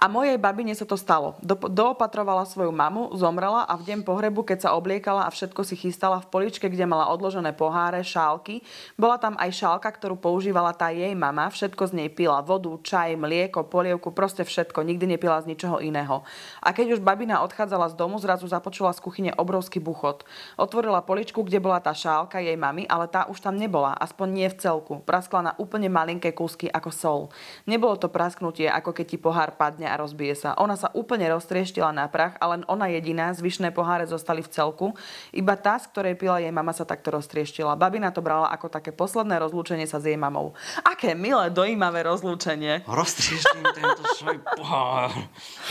[0.03, 1.39] A mojej babine sa to stalo.
[1.39, 5.79] Do, doopatrovala svoju mamu, zomrela a v deň pohrebu, keď sa obliekala a všetko si
[5.79, 8.59] chystala v poličke, kde mala odložené poháre, šálky,
[8.99, 13.15] bola tam aj šálka, ktorú používala tá jej mama, všetko z nej pila, vodu, čaj,
[13.15, 16.27] mlieko, polievku, proste všetko, nikdy nepila z ničoho iného.
[16.59, 20.27] A keď už babina odchádzala z domu, zrazu započula z kuchyne obrovský buchot.
[20.59, 24.51] Otvorila poličku, kde bola tá šálka jej mamy, ale tá už tam nebola, aspoň nie
[24.51, 24.99] v celku.
[25.07, 27.19] Praskla na úplne malinké kúsky ako sol.
[27.63, 30.49] Nebolo to prasknutie, ako keď ti pohár padne a rozbije sa.
[30.57, 34.87] Ona sa úplne roztrieštila na prach a len ona jediná, zvyšné poháre zostali v celku.
[35.29, 37.77] Iba tá, z ktorej pila jej mama, sa takto roztrieštila.
[37.77, 40.57] Babina to brala ako také posledné rozlúčenie sa s jej mamou.
[40.81, 42.81] Aké milé, dojímavé rozlúčenie.
[42.89, 45.13] Roztrieštím tento svoj pohár.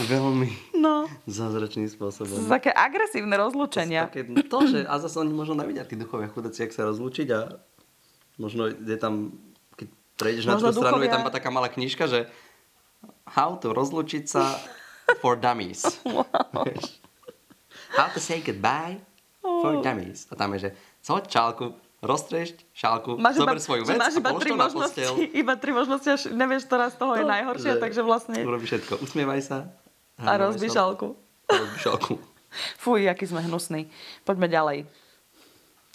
[0.07, 2.47] Veľmi No, zázračným spôsobom.
[2.47, 4.11] také agresívne rozlúčenia.
[4.11, 7.55] Také to, že, a zase oni možno nevidia, tí duchovia chudáci, jak sa rozlúčiť a
[8.37, 9.31] možno je tam,
[10.19, 12.27] prejdeš na Možno tú stranu, je tam taká malá knižka, že
[13.33, 14.61] How to rozlúčiť sa
[15.25, 15.85] for dummies.
[16.69, 17.01] Vieš?
[17.97, 19.01] How to say goodbye
[19.41, 20.29] for dummies.
[20.29, 20.71] A tam je, že
[21.01, 21.73] co, čálku,
[22.03, 25.03] roztriešť šálku, zober svoju že vec máš iba tri to možnosti,
[25.43, 28.99] iba tri možnosti, až nevieš, ktorá z toho je najhoršia, Že takže vlastne Urobí všetko.
[29.07, 29.59] Usmievaj sa.
[30.19, 31.15] a rozbí šálku.
[31.47, 32.15] A rozbí šálku.
[32.83, 33.89] Fuj, aký sme hnusní.
[34.27, 34.79] Poďme ďalej.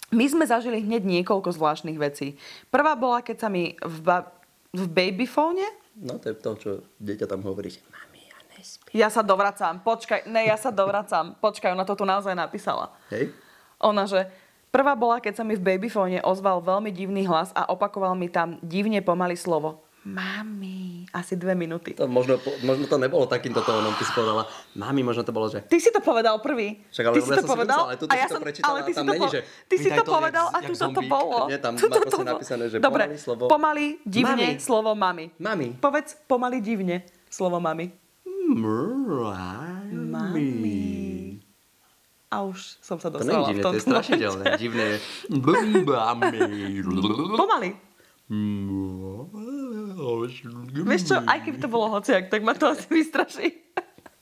[0.08, 2.40] My sme zažili hneď niekoľko zvláštnych vecí.
[2.72, 4.32] Prvá bola, keď sa mi v, ba-
[4.72, 5.68] v babyfóne
[5.98, 6.70] No to je to, čo
[7.02, 7.74] dieťa tam hovorí.
[7.74, 8.92] že Mami, ja nespím.
[8.94, 9.82] Ja sa dovracam.
[9.82, 11.34] Počkaj, ne, ja sa dovracam.
[11.42, 12.94] Počkaj, ona to tu naozaj napísala.
[13.10, 13.34] Hej?
[13.82, 14.30] Ona, že
[14.70, 18.62] prvá bola, keď sa mi v babyfóne ozval veľmi divný hlas a opakoval mi tam
[18.62, 19.82] divne pomaly slovo.
[20.08, 21.04] Mami.
[21.12, 21.92] Asi dve minúty.
[21.92, 24.48] To možno, možno to nebolo takýmto tónom, ty si povedala.
[24.72, 25.60] Mami, možno to bolo, že...
[25.68, 26.80] Ty si to povedal prvý.
[26.88, 27.80] Však ale ty si to si povedal.
[27.84, 30.00] ale a ja to som, ale ty si to, není, po- že ty si to
[30.00, 31.38] to povedal a tu to bolo.
[31.52, 34.60] Nie, tam má to proste napísané, že Dobre, pomaly slovo pomaly, divne, mami.
[34.60, 35.24] slovo mami.
[35.36, 35.66] Mami.
[35.76, 37.92] Povedz pomaly divne slovo mami.
[39.92, 40.88] Mami.
[42.28, 44.44] A už som sa To dostala v divné, tom to je strašidelné.
[44.60, 44.98] Divné je...
[49.98, 50.86] Pomaly.
[50.86, 53.50] Vieš čo, aj keby to bolo hociak, tak ma to asi vystraší.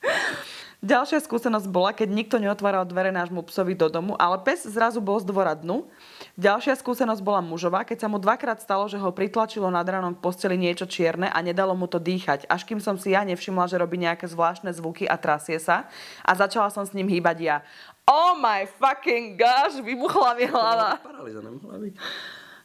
[0.77, 5.17] Ďalšia skúsenosť bola, keď nikto neotváral dvere nášmu psovi do domu, ale pes zrazu bol
[5.17, 5.89] z dvora dnu.
[6.37, 10.21] Ďalšia skúsenosť bola mužová, keď sa mu dvakrát stalo, že ho pritlačilo nad ránom v
[10.21, 12.45] posteli niečo čierne a nedalo mu to dýchať.
[12.45, 15.89] Až kým som si ja nevšimla, že robí nejaké zvláštne zvuky a trasie sa
[16.21, 17.57] a začala som s ním hýbať ja.
[18.05, 21.01] Oh my fucking gosh, vybuchla mi hlava.
[21.01, 21.41] Paralýza.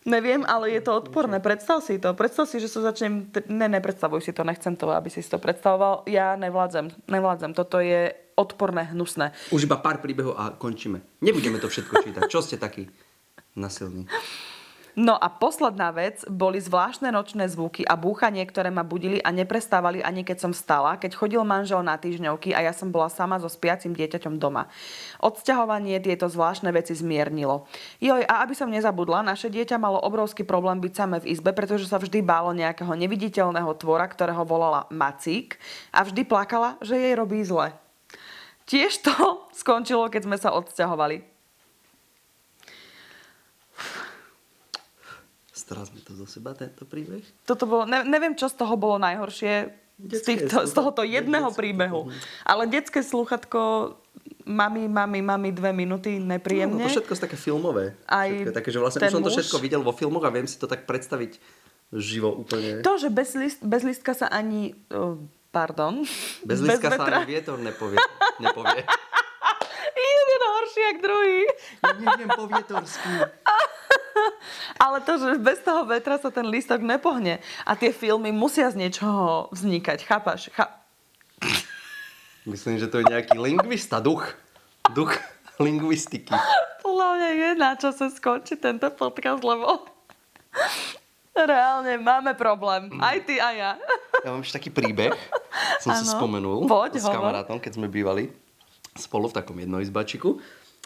[0.03, 1.39] Neviem, ale je to odporné.
[1.39, 2.11] Predstav si to.
[2.19, 3.31] Predstav si, že sa začnem...
[3.47, 4.43] Ne, nepredstavuj si to.
[4.43, 6.03] Nechcem to, aby si to predstavoval.
[6.11, 6.91] Ja nevládzem.
[7.07, 7.55] Nevládzem.
[7.55, 9.31] Toto je odporné, hnusné.
[9.55, 11.23] Už iba pár príbehov a končíme.
[11.23, 12.23] Nebudeme to všetko čítať.
[12.27, 12.91] Čo ste takí
[13.55, 14.11] nasilní?
[14.93, 20.05] No a posledná vec boli zvláštne nočné zvuky a búchanie, ktoré ma budili a neprestávali
[20.05, 23.49] ani keď som stala, keď chodil manžel na týždňovky a ja som bola sama so
[23.49, 24.69] spiacim dieťaťom doma.
[25.25, 27.65] Odsťahovanie tieto zvláštne veci zmiernilo.
[28.05, 31.89] Joj, a aby som nezabudla, naše dieťa malo obrovský problém byť samé v izbe, pretože
[31.89, 35.57] sa vždy bálo nejakého neviditeľného tvora, ktorého volala Macík
[35.89, 37.73] a vždy plakala, že jej robí zle.
[38.69, 39.17] Tiež to
[39.65, 41.32] skončilo, keď sme sa odsťahovali.
[45.73, 47.25] Stral sme to zo seba, tento príbeh?
[47.43, 51.59] Toto bolo, ne, neviem, čo z toho bolo najhoršie, z, týchto, z tohoto jedného Detské,
[51.59, 52.01] príbehu.
[52.43, 53.95] Ale detské sluchatko,
[54.45, 56.85] mami, mami, mami, dve minúty, No, nepríjemne.
[56.85, 57.95] to všetko je také filmové.
[58.05, 59.37] Aj všetko také, že vlastne už som to muž.
[59.39, 61.39] všetko videl vo filmoch a viem si to tak predstaviť
[61.93, 62.81] živo úplne.
[62.81, 64.73] To, že bez, list, bez listka sa ani...
[65.53, 66.01] Pardon.
[66.43, 67.17] Bez lístka sa vetra.
[67.21, 68.01] ani vietor nepovie.
[68.41, 68.83] nepovie.
[69.93, 71.39] Jeden horší jak druhý.
[71.83, 73.13] Ja neviem po vietorsky.
[74.85, 77.39] Ale to, že bez toho vetra sa ten lístok nepohne.
[77.63, 80.05] A tie filmy musia z niečoho vznikať.
[80.05, 80.51] Chápaš?
[80.53, 80.83] Chá...
[82.51, 84.27] Myslím, že to je nejaký lingvista, duch.
[84.91, 85.15] duch
[85.65, 86.35] lingvistiky.
[86.83, 89.87] Podľa mňa je na čase skončiť tento podcast, lebo
[91.33, 92.91] reálne máme problém.
[92.99, 93.73] Aj ty, aj ja.
[94.23, 95.15] Ja mám ešte taký príbeh,
[95.79, 96.13] som si Áno.
[96.19, 97.15] spomenul Poď, s hovor.
[97.23, 98.31] kamarátom, keď sme bývali
[98.95, 100.37] spolu v takom jednoizbačiku.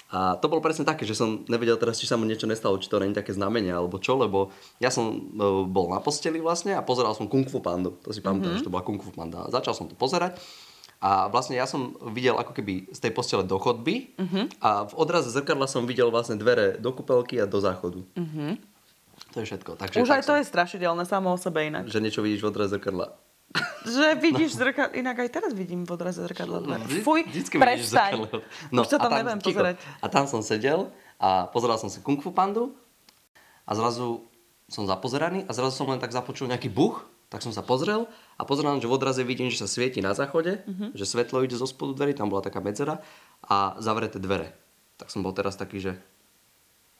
[0.06, 2.86] A to bolo presne také, že som nevedel teraz, či sa mu niečo nestalo, či
[2.86, 5.18] to není také znamenie alebo čo, lebo ja som e,
[5.66, 7.98] bol na posteli vlastne a pozeral som Kung Fu Pandu.
[8.00, 8.56] To si pamätám, Mhm.
[8.56, 9.42] že to bola Kung Fu Panda.
[9.42, 10.38] A začal som to pozerať
[10.98, 14.62] a vlastne ja som videl ako keby z tej postele do chodby Mhm.
[14.62, 18.06] a v odraze zrkadla som videl vlastne dvere do kúpelky a do záchodu.
[19.28, 19.74] To je všetko.
[19.74, 19.96] Takže.
[19.98, 21.84] Už tak aj to som- je strašidelné samo o sebe inak.
[21.84, 23.10] Že niečo vidíš v odraze zrkadla.
[23.84, 26.84] Že vidíš zrkadlo, inak aj teraz vidím v odraze zrkadla dvere.
[26.84, 28.12] Vždy- Fuj, vždycky prestaň.
[28.18, 28.28] zrkadlo.
[28.74, 29.54] Už sa a tam neviem ticho.
[29.54, 29.76] pozerať.
[29.96, 32.74] A tam som sedel a pozeral som si Kung Fu Pandu
[33.62, 34.26] a zrazu
[34.66, 38.42] som zapozeraný a zrazu som len tak započul nejaký buch, tak som sa pozrel a
[38.42, 40.92] pozerám, že v odraze vidím, že sa svieti na záchode, Mhm.
[40.92, 42.98] že svetlo ide zo spodu dverí, tam bola taká medzera
[43.40, 44.52] a zavreté dvere.
[44.96, 45.92] Tak som bol teraz taký, že,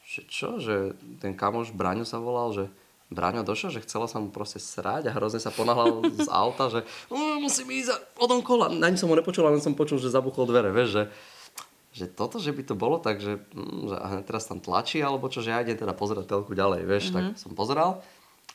[0.01, 2.65] že čo, že ten kamoš Braňo sa volal, že
[3.07, 6.83] Braňo došiel, že chcela sa mu proste srať a hrozne sa ponáhľal z auta, že
[7.07, 8.67] "Mm, musím ísť odom kola.
[8.67, 11.03] Ani som ho nepočul, len som počul, že zabuchol dvere, vieš, že,
[11.95, 13.95] že toto, že by to bolo tak, že, mm, že
[14.27, 17.31] teraz tam tlačí, alebo čo, že ja idem teda pozerať telku ďalej, vieš, mm-hmm.
[17.31, 18.03] tak som pozeral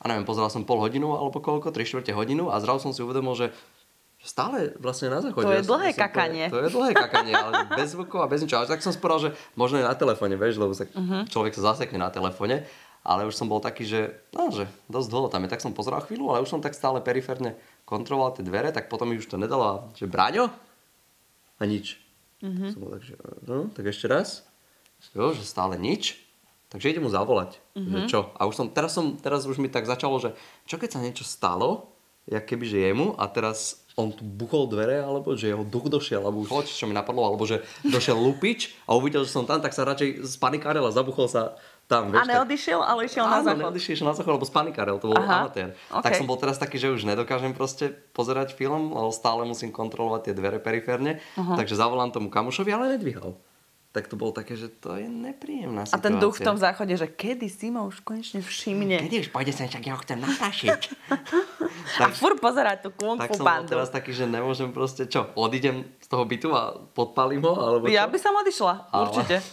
[0.01, 3.01] a neviem, pozeral som pol hodinu alebo koľko, 3 čtvrte hodinu a zrazu som si
[3.01, 3.53] uvedomil, že
[4.23, 5.43] stále vlastne na záchode.
[5.43, 6.45] To je dlhé ja som- kakanie.
[6.47, 8.63] To je, to je dlhé kakanie, ale bez zvukov a bez ničoho.
[8.63, 11.27] Tak som sporal, že možno je na telefóne, vieš, lebo sa, uh-huh.
[11.27, 12.63] človek sa zasekne na telefóne.
[13.03, 15.51] Ale už som bol taký, že, no, že dosť dlho tam je.
[15.51, 19.11] Tak som pozeral chvíľu, ale už som tak stále periférne kontroloval tie dvere, tak potom
[19.11, 19.63] mi už to nedalo.
[19.63, 20.47] A že Braňo?
[21.59, 21.99] A nič.
[22.39, 22.71] Uh-huh.
[22.71, 24.47] Som bol tak, že, no, tak ešte raz.
[25.11, 26.15] Jo, že stále nič.
[26.71, 27.59] Takže idem mu zavolať.
[27.75, 27.91] Uh-huh.
[27.91, 28.19] Že čo?
[28.39, 30.31] A už som, teraz, som, teraz už mi tak začalo, že
[30.63, 31.91] čo keď sa niečo stalo,
[32.23, 36.25] jak keby že jemu a teraz on tu buchol dvere, alebo že jeho duch došiel,
[36.25, 39.75] alebo už čo mi napadlo, alebo že došiel lupič a uvidel, že som tam, tak
[39.75, 41.53] sa radšej spanikárel a zabuchol sa
[41.85, 42.07] tam.
[42.07, 43.61] A Vieš, tak- neodišiel, ale išiel na Áno, záchod.
[43.61, 45.75] neodišiel išiel na záchod, lebo spanikárel, to bol Aha, amatér.
[45.87, 46.01] okej.
[46.01, 50.21] Tak som bol teraz taký, že už nedokážem proste pozerať film, lebo stále musím kontrolovať
[50.23, 53.35] tie dvere periférne, takže zavolám tomu kamošovi, ale nedvíhal.
[53.91, 56.01] Tak to bolo také, že to je nepríjemná A situácia.
[56.01, 58.97] ten duch v tom záchode, že kedy si ma už konečne všimne.
[58.99, 60.81] Kedy už pôjde sem, však ja ho chcem natášiť.
[61.99, 63.69] A furt pozerať tú kung tak fu bandu.
[63.69, 67.91] teraz taký, že nemôžem proste, čo, odídem z toho bytu a podpalím ho, alebo čo?
[67.91, 69.35] Ja by som odišla, Ale- určite.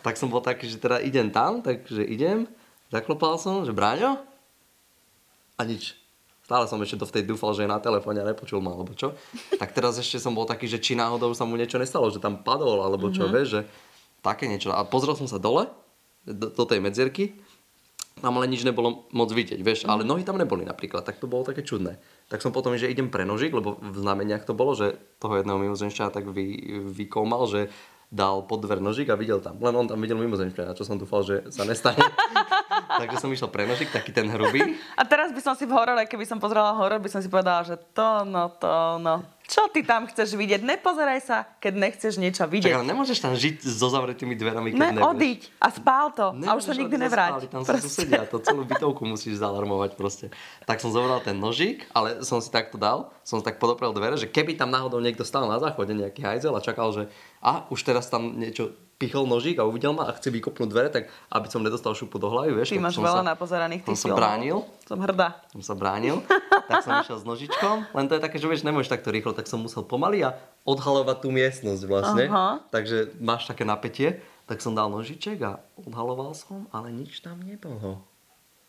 [0.00, 2.48] tak som bol taký, že teda idem tam, takže idem,
[2.88, 4.20] zaklopal som, že Bráňo?
[5.56, 5.96] A nič.
[6.46, 9.18] Stále som ešte to vtedy dúfal, že je na telefóne a nepočul ma, alebo čo.
[9.58, 12.46] Tak teraz ešte som bol taký, že či náhodou sa mu niečo nestalo, že tam
[12.46, 13.34] padol, alebo čo, mm-hmm.
[13.34, 13.60] vieš, že
[14.22, 14.70] také niečo.
[14.70, 15.66] A pozrel som sa dole,
[16.22, 17.34] do, do tej medzierky,
[18.16, 21.44] tam ale nič nebolo moc vidieť, vieš, ale nohy tam neboli napríklad, tak to bolo
[21.44, 22.00] také čudné.
[22.32, 25.60] Tak som potom, že idem pre nožík, lebo v znameniach to bolo, že toho jedného
[25.60, 27.68] mimozenšťana tak vy, vykoumal, že
[28.10, 29.58] dal pod dver nožík a videl tam.
[29.58, 32.00] Len on tam videl mimozenšťana, čo som dúfal, že sa nestane.
[33.00, 34.78] Takže som išiel pre nožík, taký ten hrubý.
[34.96, 37.66] A teraz by som si v horore, keby som pozerala horor, by som si povedala,
[37.66, 39.26] že to, no, to, no.
[39.46, 40.58] Čo ty tam chceš vidieť?
[40.60, 42.70] Nepozeraj sa, keď nechceš niečo vidieť.
[42.72, 45.06] ale nemôžeš tam žiť so zavretými dverami, keď Ne, nebudeš.
[45.08, 46.26] odiť a spál to.
[46.26, 47.30] a už sa Nemôžeš nikdy nevráť.
[47.32, 50.26] zaspávať, Tam sa susedia, to celú bytovku musíš zalarmovať proste.
[50.60, 54.26] Tak som zobral ten nožík, ale som si takto dal, som tak podoprel dvere, že
[54.26, 57.06] keby tam náhodou niekto stal na záchode, nejaký hajzel a čakal, že
[57.38, 61.06] a už teraz tam niečo pichol nožík a uvidel ma a chce vykopnúť dvere, tak
[61.28, 62.72] aby som nedostal šupu do hlavy, vieš.
[62.72, 65.28] Ty tak máš som veľa sa, napozeraných som tých sa bránil, Som hrdá.
[65.46, 66.24] som sa bránil,
[66.66, 69.46] tak som išiel s nožičkom, len to je také, že vieš, nemôžeš takto rýchlo, tak
[69.46, 70.34] som musel pomaly a
[70.66, 72.24] odhalovať tú miestnosť vlastne.
[72.26, 72.66] Aha.
[72.74, 78.02] Takže máš také napätie, tak som dal nožiček a odhaloval som, ale nič tam nebolo.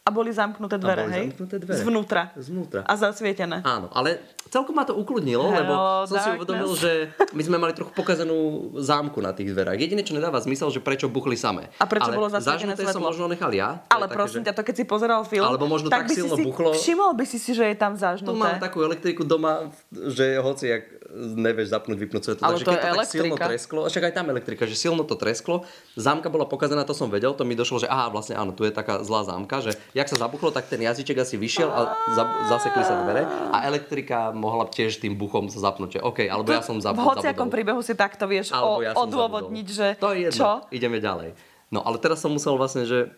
[0.07, 1.25] A boli zamknuté dvere, boli hej?
[1.35, 1.79] zamknuté dvere.
[1.83, 2.21] Zvnútra.
[2.39, 2.81] Zvnútra.
[2.87, 3.59] A zasvietené.
[3.61, 5.73] Áno, ale celkom ma to ukludnilo, Hello, lebo
[6.07, 9.75] som si uvedomil, že my sme mali trochu pokazenú zámku na tých dverách.
[9.75, 11.67] Jediné, čo nedáva zmysel, že prečo buchli samé.
[11.75, 13.07] A prečo ale bolo zasvietené zažnuté som svetlo?
[13.11, 13.83] možno nechal ja.
[13.91, 16.23] Ale také, prosím že- ťa, to keď si pozeral film, Alebo možno tak by si
[16.23, 16.71] silno si buchlo.
[16.71, 18.63] Všimol by si si, že je tam Tu mám zažnuté.
[18.63, 20.83] takú elektriku doma, že hoci jak
[21.17, 22.41] nevieš zapnúť, vypnúť svetlo.
[22.41, 23.47] Ale Takže to keď to tak silno elektrika.
[23.47, 25.55] tresklo, však aj tam elektrika, že silno to tresklo,
[25.93, 28.69] zámka bola pokazená, to som vedel, to mi došlo, že aha, vlastne áno, tu je
[28.69, 32.81] taká zlá zámka, že jak sa zabuchlo, tak ten jazyček asi vyšiel a za, zasekli
[32.81, 36.75] sa dvere a elektrika mohla tiež tým buchom sa zapnúť, že OK, alebo ja som
[36.75, 37.51] v zab- hociakom zabudol.
[37.51, 39.77] príbehu si takto vieš o, ja odôvodniť, zabudol.
[39.77, 40.49] že To je jedno, čo?
[40.69, 41.29] ideme ďalej.
[41.67, 43.11] No ale teraz som musel vlastne, že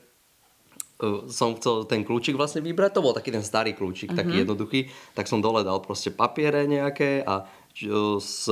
[0.98, 4.18] uh, som chcel ten kľúčik vlastne vybrať, to bol taký ten starý kľúčik, Mhm.
[4.18, 4.80] taký jednoduchý,
[5.14, 7.46] tak som dole dal proste papiere nejaké a
[8.20, 8.50] s,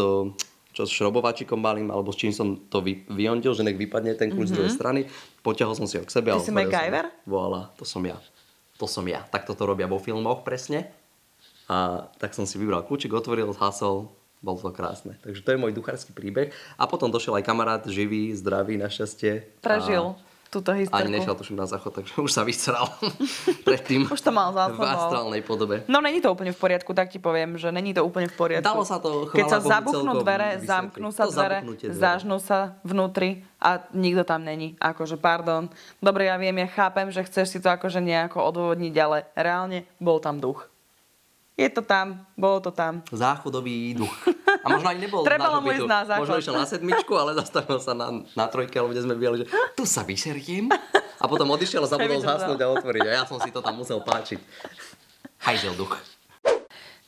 [0.72, 4.32] čo s šrobovačikom malým, alebo s čím som to vy, vyondil, že nech vypadne ten
[4.32, 5.10] kľúč z druhej strany,
[5.44, 6.32] potiahol som si ho k sebe.
[6.32, 6.38] Mhm.
[6.38, 6.72] Ty a si otvoril som.
[6.72, 7.06] MacGyver?
[7.28, 8.18] Voilà, to som ja.
[8.78, 9.26] To som ja.
[9.28, 10.88] Tak toto robia vo filmoch presne.
[11.68, 14.08] A tak som si vybral kľúčik, otvoril, zhasol
[14.38, 15.18] Bolo to krásne.
[15.26, 16.54] Takže to je môj duchársky príbeh.
[16.78, 19.66] A potom došiel aj kamarát, živý, zdravý, našťastie.
[19.66, 20.14] Prežil
[20.50, 21.12] túto A ani hysterku.
[21.12, 22.88] nešiel tuším na záchod, takže už sa vysral
[23.68, 24.06] predtým.
[24.06, 24.88] Už to mal za V sebou.
[24.88, 25.76] astrálnej podobe.
[25.86, 28.66] No není to úplne v poriadku, tak ti poviem, že není to úplne v poriadku.
[28.66, 30.68] Dalo sa to, Keď sa zabuchnú dvere, vysvetliť.
[30.68, 31.94] zamknú sa To dvere, dvere.
[31.94, 34.78] zažnú sa vnútri a nikto tam není.
[34.78, 35.68] Akože, pardon.
[35.98, 40.18] Dobre, ja viem, ja chápem, že chceš si to akože nejako odôvodniť, ale reálne bol
[40.18, 40.70] tam duch.
[41.58, 43.02] Je to tam, bolo to tam.
[43.10, 44.14] Záchodový duch.
[44.62, 46.22] A možno ani nebol Trebalo mu ísť na záchod.
[46.22, 49.50] Možno išiel na sedmičku, ale zastavil sa na, na trojke, alebo kde sme bývali, že
[49.74, 50.70] tu sa vyseriem.
[51.18, 53.04] A potom odišiel a zabudol zhasnúť a otvoriť.
[53.10, 54.38] A ja som si to tam musel páčiť.
[55.42, 55.98] Hajzel duch.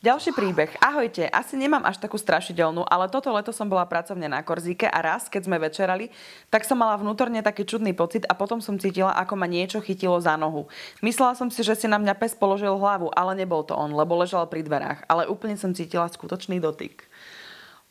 [0.00, 0.80] Ďalší príbeh.
[0.80, 4.96] Ahojte, asi nemám až takú strašidelnú, ale toto leto som bola pracovne na Korzíke a
[5.04, 6.08] raz, keď sme večerali,
[6.48, 10.16] tak som mala vnútorne taký čudný pocit a potom som cítila, ako ma niečo chytilo
[10.16, 10.72] za nohu.
[11.04, 14.16] Myslela som si, že si na mňa pes položil hlavu, ale nebol to on, lebo
[14.16, 15.04] ležal pri dverách.
[15.04, 17.04] Ale úplne som cítila skutočný dotyk.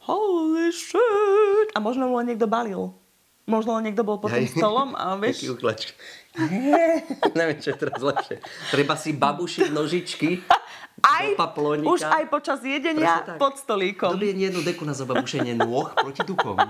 [0.10, 1.70] Holy shit!
[1.74, 2.90] A možno mu len niekto balil.
[3.46, 5.46] Možno len niekto bol pod tým stolom a vieš...
[5.46, 5.94] Taký uklač.
[7.38, 8.42] Neviem, čo je teraz lepšie.
[8.74, 10.30] Treba si babušiť nožičky
[11.02, 11.26] Aj,
[11.82, 14.14] už aj počas jedenia pod stolíkom.
[14.14, 16.58] Dobrý jednu deku na zababušenie nôh proti duchom.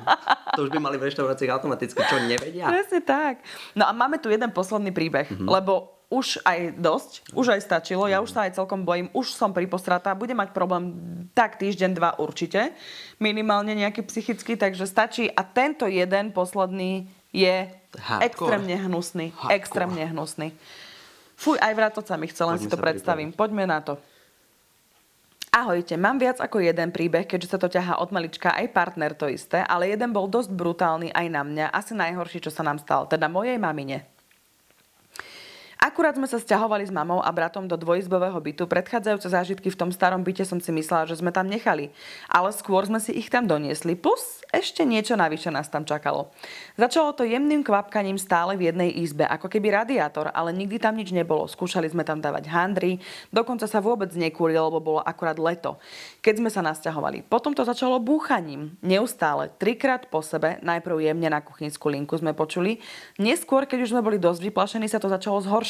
[0.52, 2.68] To už by mali v reštauráciách automaticky, čo nevedia.
[2.68, 3.40] Presne tak.
[3.72, 5.46] No a máme tu jeden posledný príbeh, Mhm.
[5.46, 9.54] lebo už aj dosť, už aj stačilo, ja už sa aj celkom bojím, už som
[9.54, 10.98] pripostratá, budem mať problém
[11.32, 12.74] tak týždeň, dva určite,
[13.16, 18.26] minimálne nejaký psychický, takže stačí a tento jeden posledný je Hardcore.
[18.26, 19.54] extrémne hnusný, Hardcore.
[19.54, 20.48] extrémne hnusný.
[21.38, 23.30] Fuj, aj vrátoť sa mi chce, len Poďme si to predstavím.
[23.32, 24.02] Poďme na to.
[25.50, 29.26] Ahojte, mám viac ako jeden príbeh, keďže sa to ťahá od malička aj partner to
[29.26, 33.10] isté, ale jeden bol dosť brutálny aj na mňa, asi najhorší, čo sa nám stal,
[33.10, 34.06] teda mojej mamine.
[35.80, 38.68] Akurát sme sa sťahovali s mamou a bratom do dvojizbového bytu.
[38.68, 41.88] Predchádzajúce zážitky v tom starom byte som si myslela, že sme tam nechali.
[42.28, 43.96] Ale skôr sme si ich tam doniesli.
[43.96, 46.36] Plus ešte niečo navyše nás tam čakalo.
[46.76, 51.16] Začalo to jemným kvapkaním stále v jednej izbe, ako keby radiátor, ale nikdy tam nič
[51.16, 51.48] nebolo.
[51.48, 53.00] Skúšali sme tam dávať handry,
[53.32, 55.80] dokonca sa vôbec nekúrilo, lebo bolo akurát leto.
[56.20, 57.24] Keď sme sa nasťahovali.
[57.32, 58.76] Potom to začalo búchaním.
[58.84, 62.84] Neustále, trikrát po sebe, najprv jemne na kuchynskú linku sme počuli.
[63.16, 65.69] Neskôr, keď už sme boli dosť vyplašení, sa to začalo zhoršovať.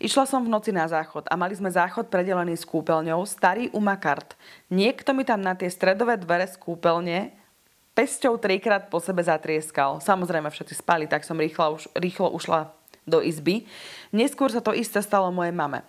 [0.00, 4.34] Išla som v noci na záchod a mali sme záchod predelený s kúpeľňou, starý umakart.
[4.72, 7.30] Niekto mi tam na tie stredové dvere z kúpeľne
[7.92, 10.00] pesťou trikrát po sebe zatrieskal.
[10.00, 13.66] Samozrejme všetci spali, tak som rýchlo, rýchlo ušla do izby.
[14.14, 15.82] Neskôr sa to isté stalo mojej mame.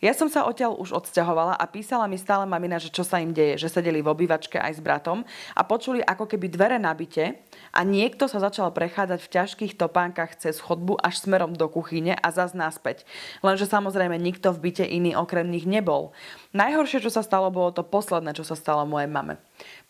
[0.00, 3.36] Ja som sa odtiaľ už odsťahovala a písala mi stále mamina, že čo sa im
[3.36, 7.36] deje, že sedeli v obývačke aj s bratom a počuli ako keby dvere na byte
[7.76, 12.28] a niekto sa začal prechádzať v ťažkých topánkach cez chodbu až smerom do kuchyne a
[12.32, 13.04] zas naspäť.
[13.44, 16.16] Lenže samozrejme nikto v byte iný okrem nich nebol.
[16.56, 19.36] Najhoršie, čo sa stalo, bolo to posledné, čo sa stalo mojej mame.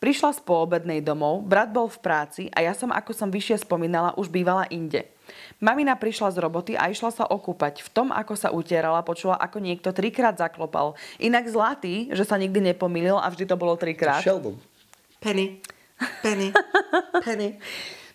[0.03, 4.19] Prišla z poobednej domov, brat bol v práci a ja som, ako som vyššie spomínala,
[4.19, 5.07] už bývala inde.
[5.61, 7.85] Mamina prišla z roboty a išla sa okúpať.
[7.85, 10.97] V tom, ako sa utierala, počula, ako niekto trikrát zaklopal.
[11.21, 14.25] Inak zlatý, že sa nikdy nepomýlil a vždy to bolo trikrát.
[14.25, 14.57] Sheldon.
[15.21, 15.61] Penny.
[16.25, 16.49] Penny.
[17.27, 17.61] Penny.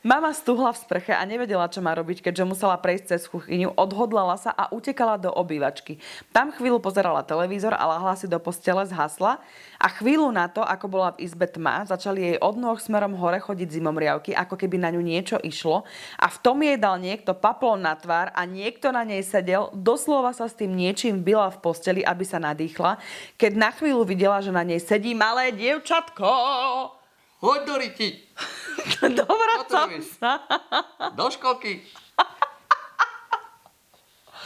[0.06, 4.38] Mama stuhla v sprche a nevedela, čo má robiť, keďže musela prejsť cez kuchyňu, odhodlala
[4.38, 5.98] sa a utekala do obývačky.
[6.30, 9.42] Tam chvíľu pozerala televízor a lahla si do postele, zhasla
[9.82, 13.42] a chvíľu na to, ako bola v izbe tma, začali jej od nôh smerom hore
[13.42, 15.90] chodiť zimomriavky, ako keby na ňu niečo išlo
[16.22, 20.38] a v tom jej dal niekto paplón na tvár a niekto na nej sedel, doslova
[20.38, 23.02] sa s tým niečím byla v posteli, aby sa nadýchla,
[23.42, 26.95] keď na chvíľu videla, že na nej sedí malé dievčatko.
[27.46, 28.10] Hoď do riti.
[29.22, 30.18] Dovracam robíš?
[30.18, 30.42] sa.
[31.20, 31.86] Do školky.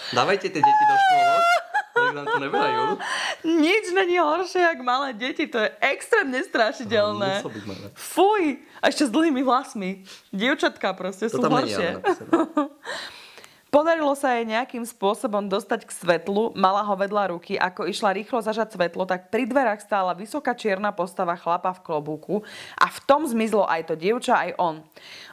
[0.09, 1.41] Dávajte tie deti do škôlok.
[1.99, 2.83] Nech nám to nebehajú.
[3.45, 5.45] Nič není horšie, jak malé deti.
[5.45, 7.45] To je extrémne strašidelné.
[7.45, 7.87] Malé.
[7.93, 8.57] Fuj!
[8.81, 10.01] A ešte s dlhými vlasmi.
[10.33, 11.77] Dievčatka proste To sú tam nie
[13.69, 18.41] Podarilo sa jej nejakým spôsobom dostať k svetlu, mala ho vedľa ruky, ako išla rýchlo
[18.41, 22.41] zažať svetlo, tak pri dverách stála vysoká čierna postava chlapa v klobúku
[22.73, 24.75] a v tom zmizlo aj to dievča, aj on.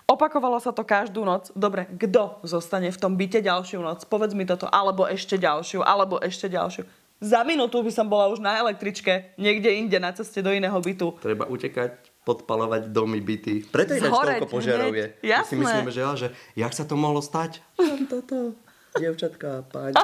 [0.05, 1.49] Opakovalo sa to každú noc.
[1.57, 4.05] Dobre, kto zostane v tom byte ďalšiu noc?
[4.05, 4.69] Povedz mi toto.
[4.69, 6.85] Alebo ešte ďalšiu, alebo ešte ďalšiu.
[7.17, 11.17] Za minútu by som bola už na električke, niekde inde, na ceste do iného bytu.
[11.25, 13.63] Treba utekať, podpalovať domy, byty.
[13.71, 15.15] Preto je toľko požiarov je.
[15.23, 17.63] My si myslíme, že, ja, že jak sa to mohlo stať?
[18.11, 18.59] Toto.
[18.99, 19.95] Dievčatka, páni.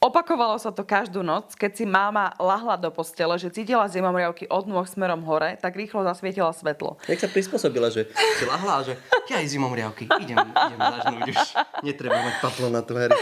[0.00, 4.64] Opakovalo sa to každú noc, keď si máma lahla do postele, že cítila zimomriavky od
[4.64, 6.96] nôh smerom hore, tak rýchlo zasvietila svetlo.
[7.04, 8.08] Jak sa prispôsobila, že
[8.38, 8.94] si lahla a že
[9.28, 11.40] ja aj zimom riavky, idem, idem zažnúť už.
[11.84, 13.12] Netreba mať paplo na tvári.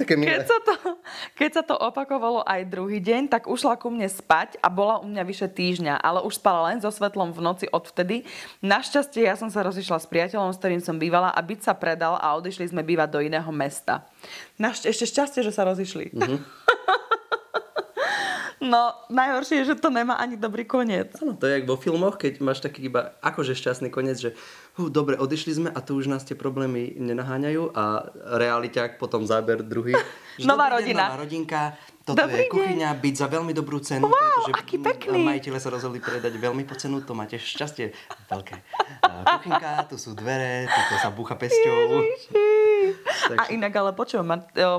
[0.00, 0.34] Také milé.
[0.34, 0.74] Keď sa, to,
[1.38, 5.06] keď sa to opakovalo aj druhý deň, tak ušla ku mne spať a bola u
[5.06, 8.26] mňa vyše týždňa, ale už spala len so svetlom v noci odvtedy.
[8.60, 12.18] Našťastie ja som sa rozišla s priateľom, s ktorým som bývala a byt sa predal
[12.18, 14.06] a odišli sme bývať do iného mesta.
[14.58, 16.10] Našť- ešte šťastie, že sa rozišli.
[16.14, 16.36] Mhm.
[18.64, 21.12] no, najhoršie je, že to nemá ani dobrý koniec.
[21.20, 24.30] Áno, to je jak vo filmoch, keď máš taký iba akože šťastný koniec, že
[24.74, 28.10] hú, dobre, odišli sme a tu už nás tie problémy nenaháňajú a
[28.40, 29.94] realiťák potom záber druhý.
[30.42, 31.04] Nová dobrý deň, rodina.
[31.06, 31.60] nová rodinka,
[32.04, 35.24] toto Dobrý je kuchyňa, byť za veľmi dobrú cenu, Wow, pretože aký pekný.
[35.24, 37.96] majiteľe sa rozhodli predať veľmi po cenu, to máte šťastie
[38.28, 38.54] veľké.
[39.24, 42.04] Kuchynka, tu sú dvere, tu sa búcha pesťou.
[43.40, 44.28] A inak ale počujem,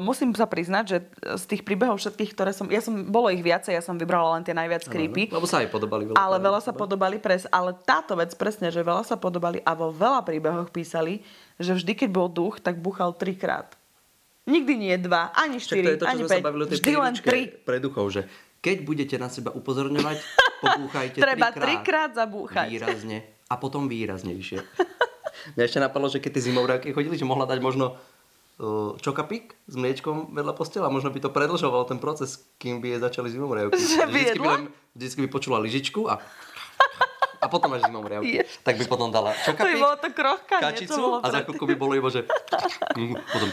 [0.06, 0.98] musím sa priznať, že
[1.42, 2.70] z tých príbehov všetkých, ktoré som...
[2.70, 5.34] Ja som, bolo ich viacej, ja som vybrala len tie najviac creepy.
[5.34, 6.18] Lebo sa aj podobali veľa.
[6.22, 9.90] Ale veľa sa podobali pres, ale táto vec presne, že veľa sa podobali a vo
[9.90, 11.26] veľa príbehoch písali,
[11.58, 13.74] že vždy, keď bol duch, tak buchal trikrát.
[14.46, 16.42] Nikdy nie dva, ani to štyri, to, čo ani päť.
[16.78, 17.42] Vždy len tri.
[17.50, 18.30] pre duchov, že
[18.62, 20.18] keď budete na seba upozorňovať,
[20.66, 21.66] pobúchajte Treba trikrát.
[21.66, 22.68] trikrát zabúchať.
[22.70, 23.18] Výrazne.
[23.50, 24.62] A potom výraznejšie.
[25.58, 29.76] Mňa ešte napadlo, že keď tie zimovriavky chodili, že mohla dať možno uh, čokapik s
[29.78, 30.90] mliečkom vedľa postela.
[30.90, 33.78] Možno by to predlžoval ten proces, kým by je začali zimovriavky.
[33.98, 34.54] Že by vždycky, by
[34.98, 36.18] vždycky by počula lyžičku a
[37.36, 37.86] a potom až.
[38.26, 38.50] Jež.
[38.66, 40.64] Tak by potom dala To by bolo to krochkanie.
[40.66, 42.26] kačicu to bolo a za chvíľku by bolo iba, že
[43.30, 43.50] potom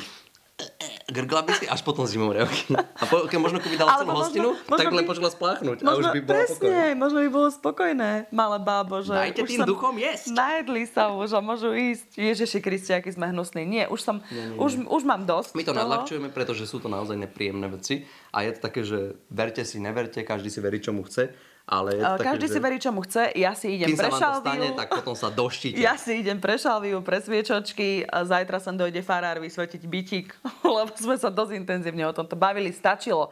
[1.07, 2.73] grgla by si až potom zimovriavky.
[2.73, 5.85] A po, keď možno keby dala celú hostinu, možno tak len by- počula spláchnuť a
[5.85, 6.95] Možno, už by bola presne, pokojná.
[6.95, 10.27] možno by bolo spokojné, malé bábo, že Dajte tým som- duchom jesť.
[10.33, 12.07] Najedli sa už a môžu ísť.
[12.15, 13.63] Ježiši Kristi, aký sme hnusní.
[13.63, 15.81] Nie, už som, Nie, nie, už, už mám dosť My to toho.
[15.81, 18.99] nadľahčujeme, pretože sú to naozaj nepríjemné veci a je to také, že
[19.29, 21.31] verte si, neverte, každý si verí, čomu chce,
[21.63, 23.23] ale je to také, Každý že si verí, čomu chce.
[23.39, 25.79] Ja si idem kým pre sa vám to stane, tak potom sa doštíte.
[25.79, 30.29] Ja si idem pre šalviu, pre sviečočky a zajtra sem dojde farár vysvetiť bytík,
[30.77, 33.31] lebo sme sa dosť intenzívne o tomto bavili, stačilo.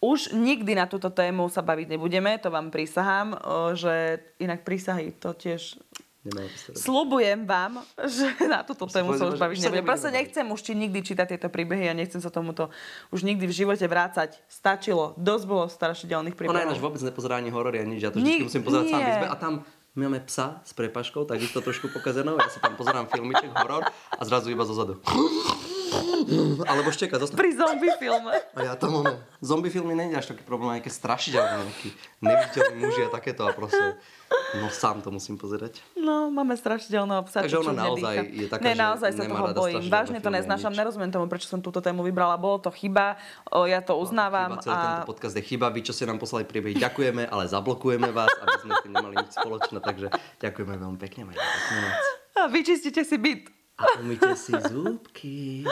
[0.00, 5.12] Už nikdy na túto tému sa baviť nebudeme, to vám prisahám, o, že inak prísahy
[5.20, 5.76] to tiež.
[6.76, 9.88] Slubujem vám, že na túto tému sa už baviť nebudem.
[9.88, 12.68] Proste nechcem už či nikdy čítať tieto príbehy a nechcem sa tomuto
[13.08, 14.36] už nikdy v živote vrácať.
[14.44, 15.16] Stačilo.
[15.16, 16.92] Dosť bolo strašidelných Ona ináč príbehov.
[16.92, 18.04] vôbec nepozerá ani horory, ani nič.
[18.04, 19.26] Ja to vždy musím pozerať sám izbe.
[19.32, 19.52] A tam
[19.96, 22.36] my máme psa s prepaškou, takisto trošku pokazenou.
[22.36, 25.00] Ja si tam pozerám filmiček, horor a zrazu iba zozadu.
[26.66, 27.36] Alebo šteka, zostav.
[27.36, 28.32] Pri zombie filme.
[28.54, 29.18] A ja to máme.
[29.40, 31.88] Zombie filmy je až taký problém, aj keď strašidelné, nejaký
[32.20, 33.96] neviditeľný muži a takéto a proste,
[34.60, 35.80] no sám to musím pozerať.
[35.96, 37.42] No, máme strašidelného psa.
[37.42, 38.36] Takže ona naozaj dýcha.
[38.36, 39.80] je taká, Ne, že naozaj sa toho bojím.
[39.80, 40.72] strašidelné Vážne to neznášam.
[40.76, 42.36] Nerozumiem tomu, prečo som túto tému vybrala.
[42.36, 43.16] Bolo to chyba.
[43.48, 44.60] O, ja to uznávam.
[44.60, 44.82] Chyba, celý a...
[44.84, 45.66] tento podcast je chyba.
[45.72, 49.14] Vy, čo ste nám poslali príbehy, ďakujeme, ale zablokujeme vás, aby sme s tým nemali
[49.18, 49.78] nič spoločné.
[49.80, 50.06] Takže
[50.40, 51.20] ďakujeme veľmi pekne.
[51.30, 51.96] Majte peknú noc.
[52.40, 53.59] a vyčistite si byt.
[53.80, 55.64] A umýte si zúbky.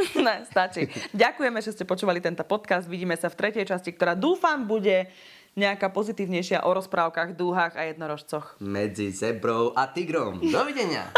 [0.26, 0.86] ne, stačí.
[1.12, 2.86] Ďakujeme, že ste počúvali tento podcast.
[2.86, 5.10] Vidíme sa v tretej časti, ktorá dúfam bude
[5.58, 8.62] nejaká pozitívnejšia o rozprávkach, dúhach a jednorožcoch.
[8.62, 10.38] Medzi zebrou a tigrom.
[10.38, 11.10] Dovidenia.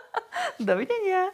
[0.60, 1.32] Dovidenia.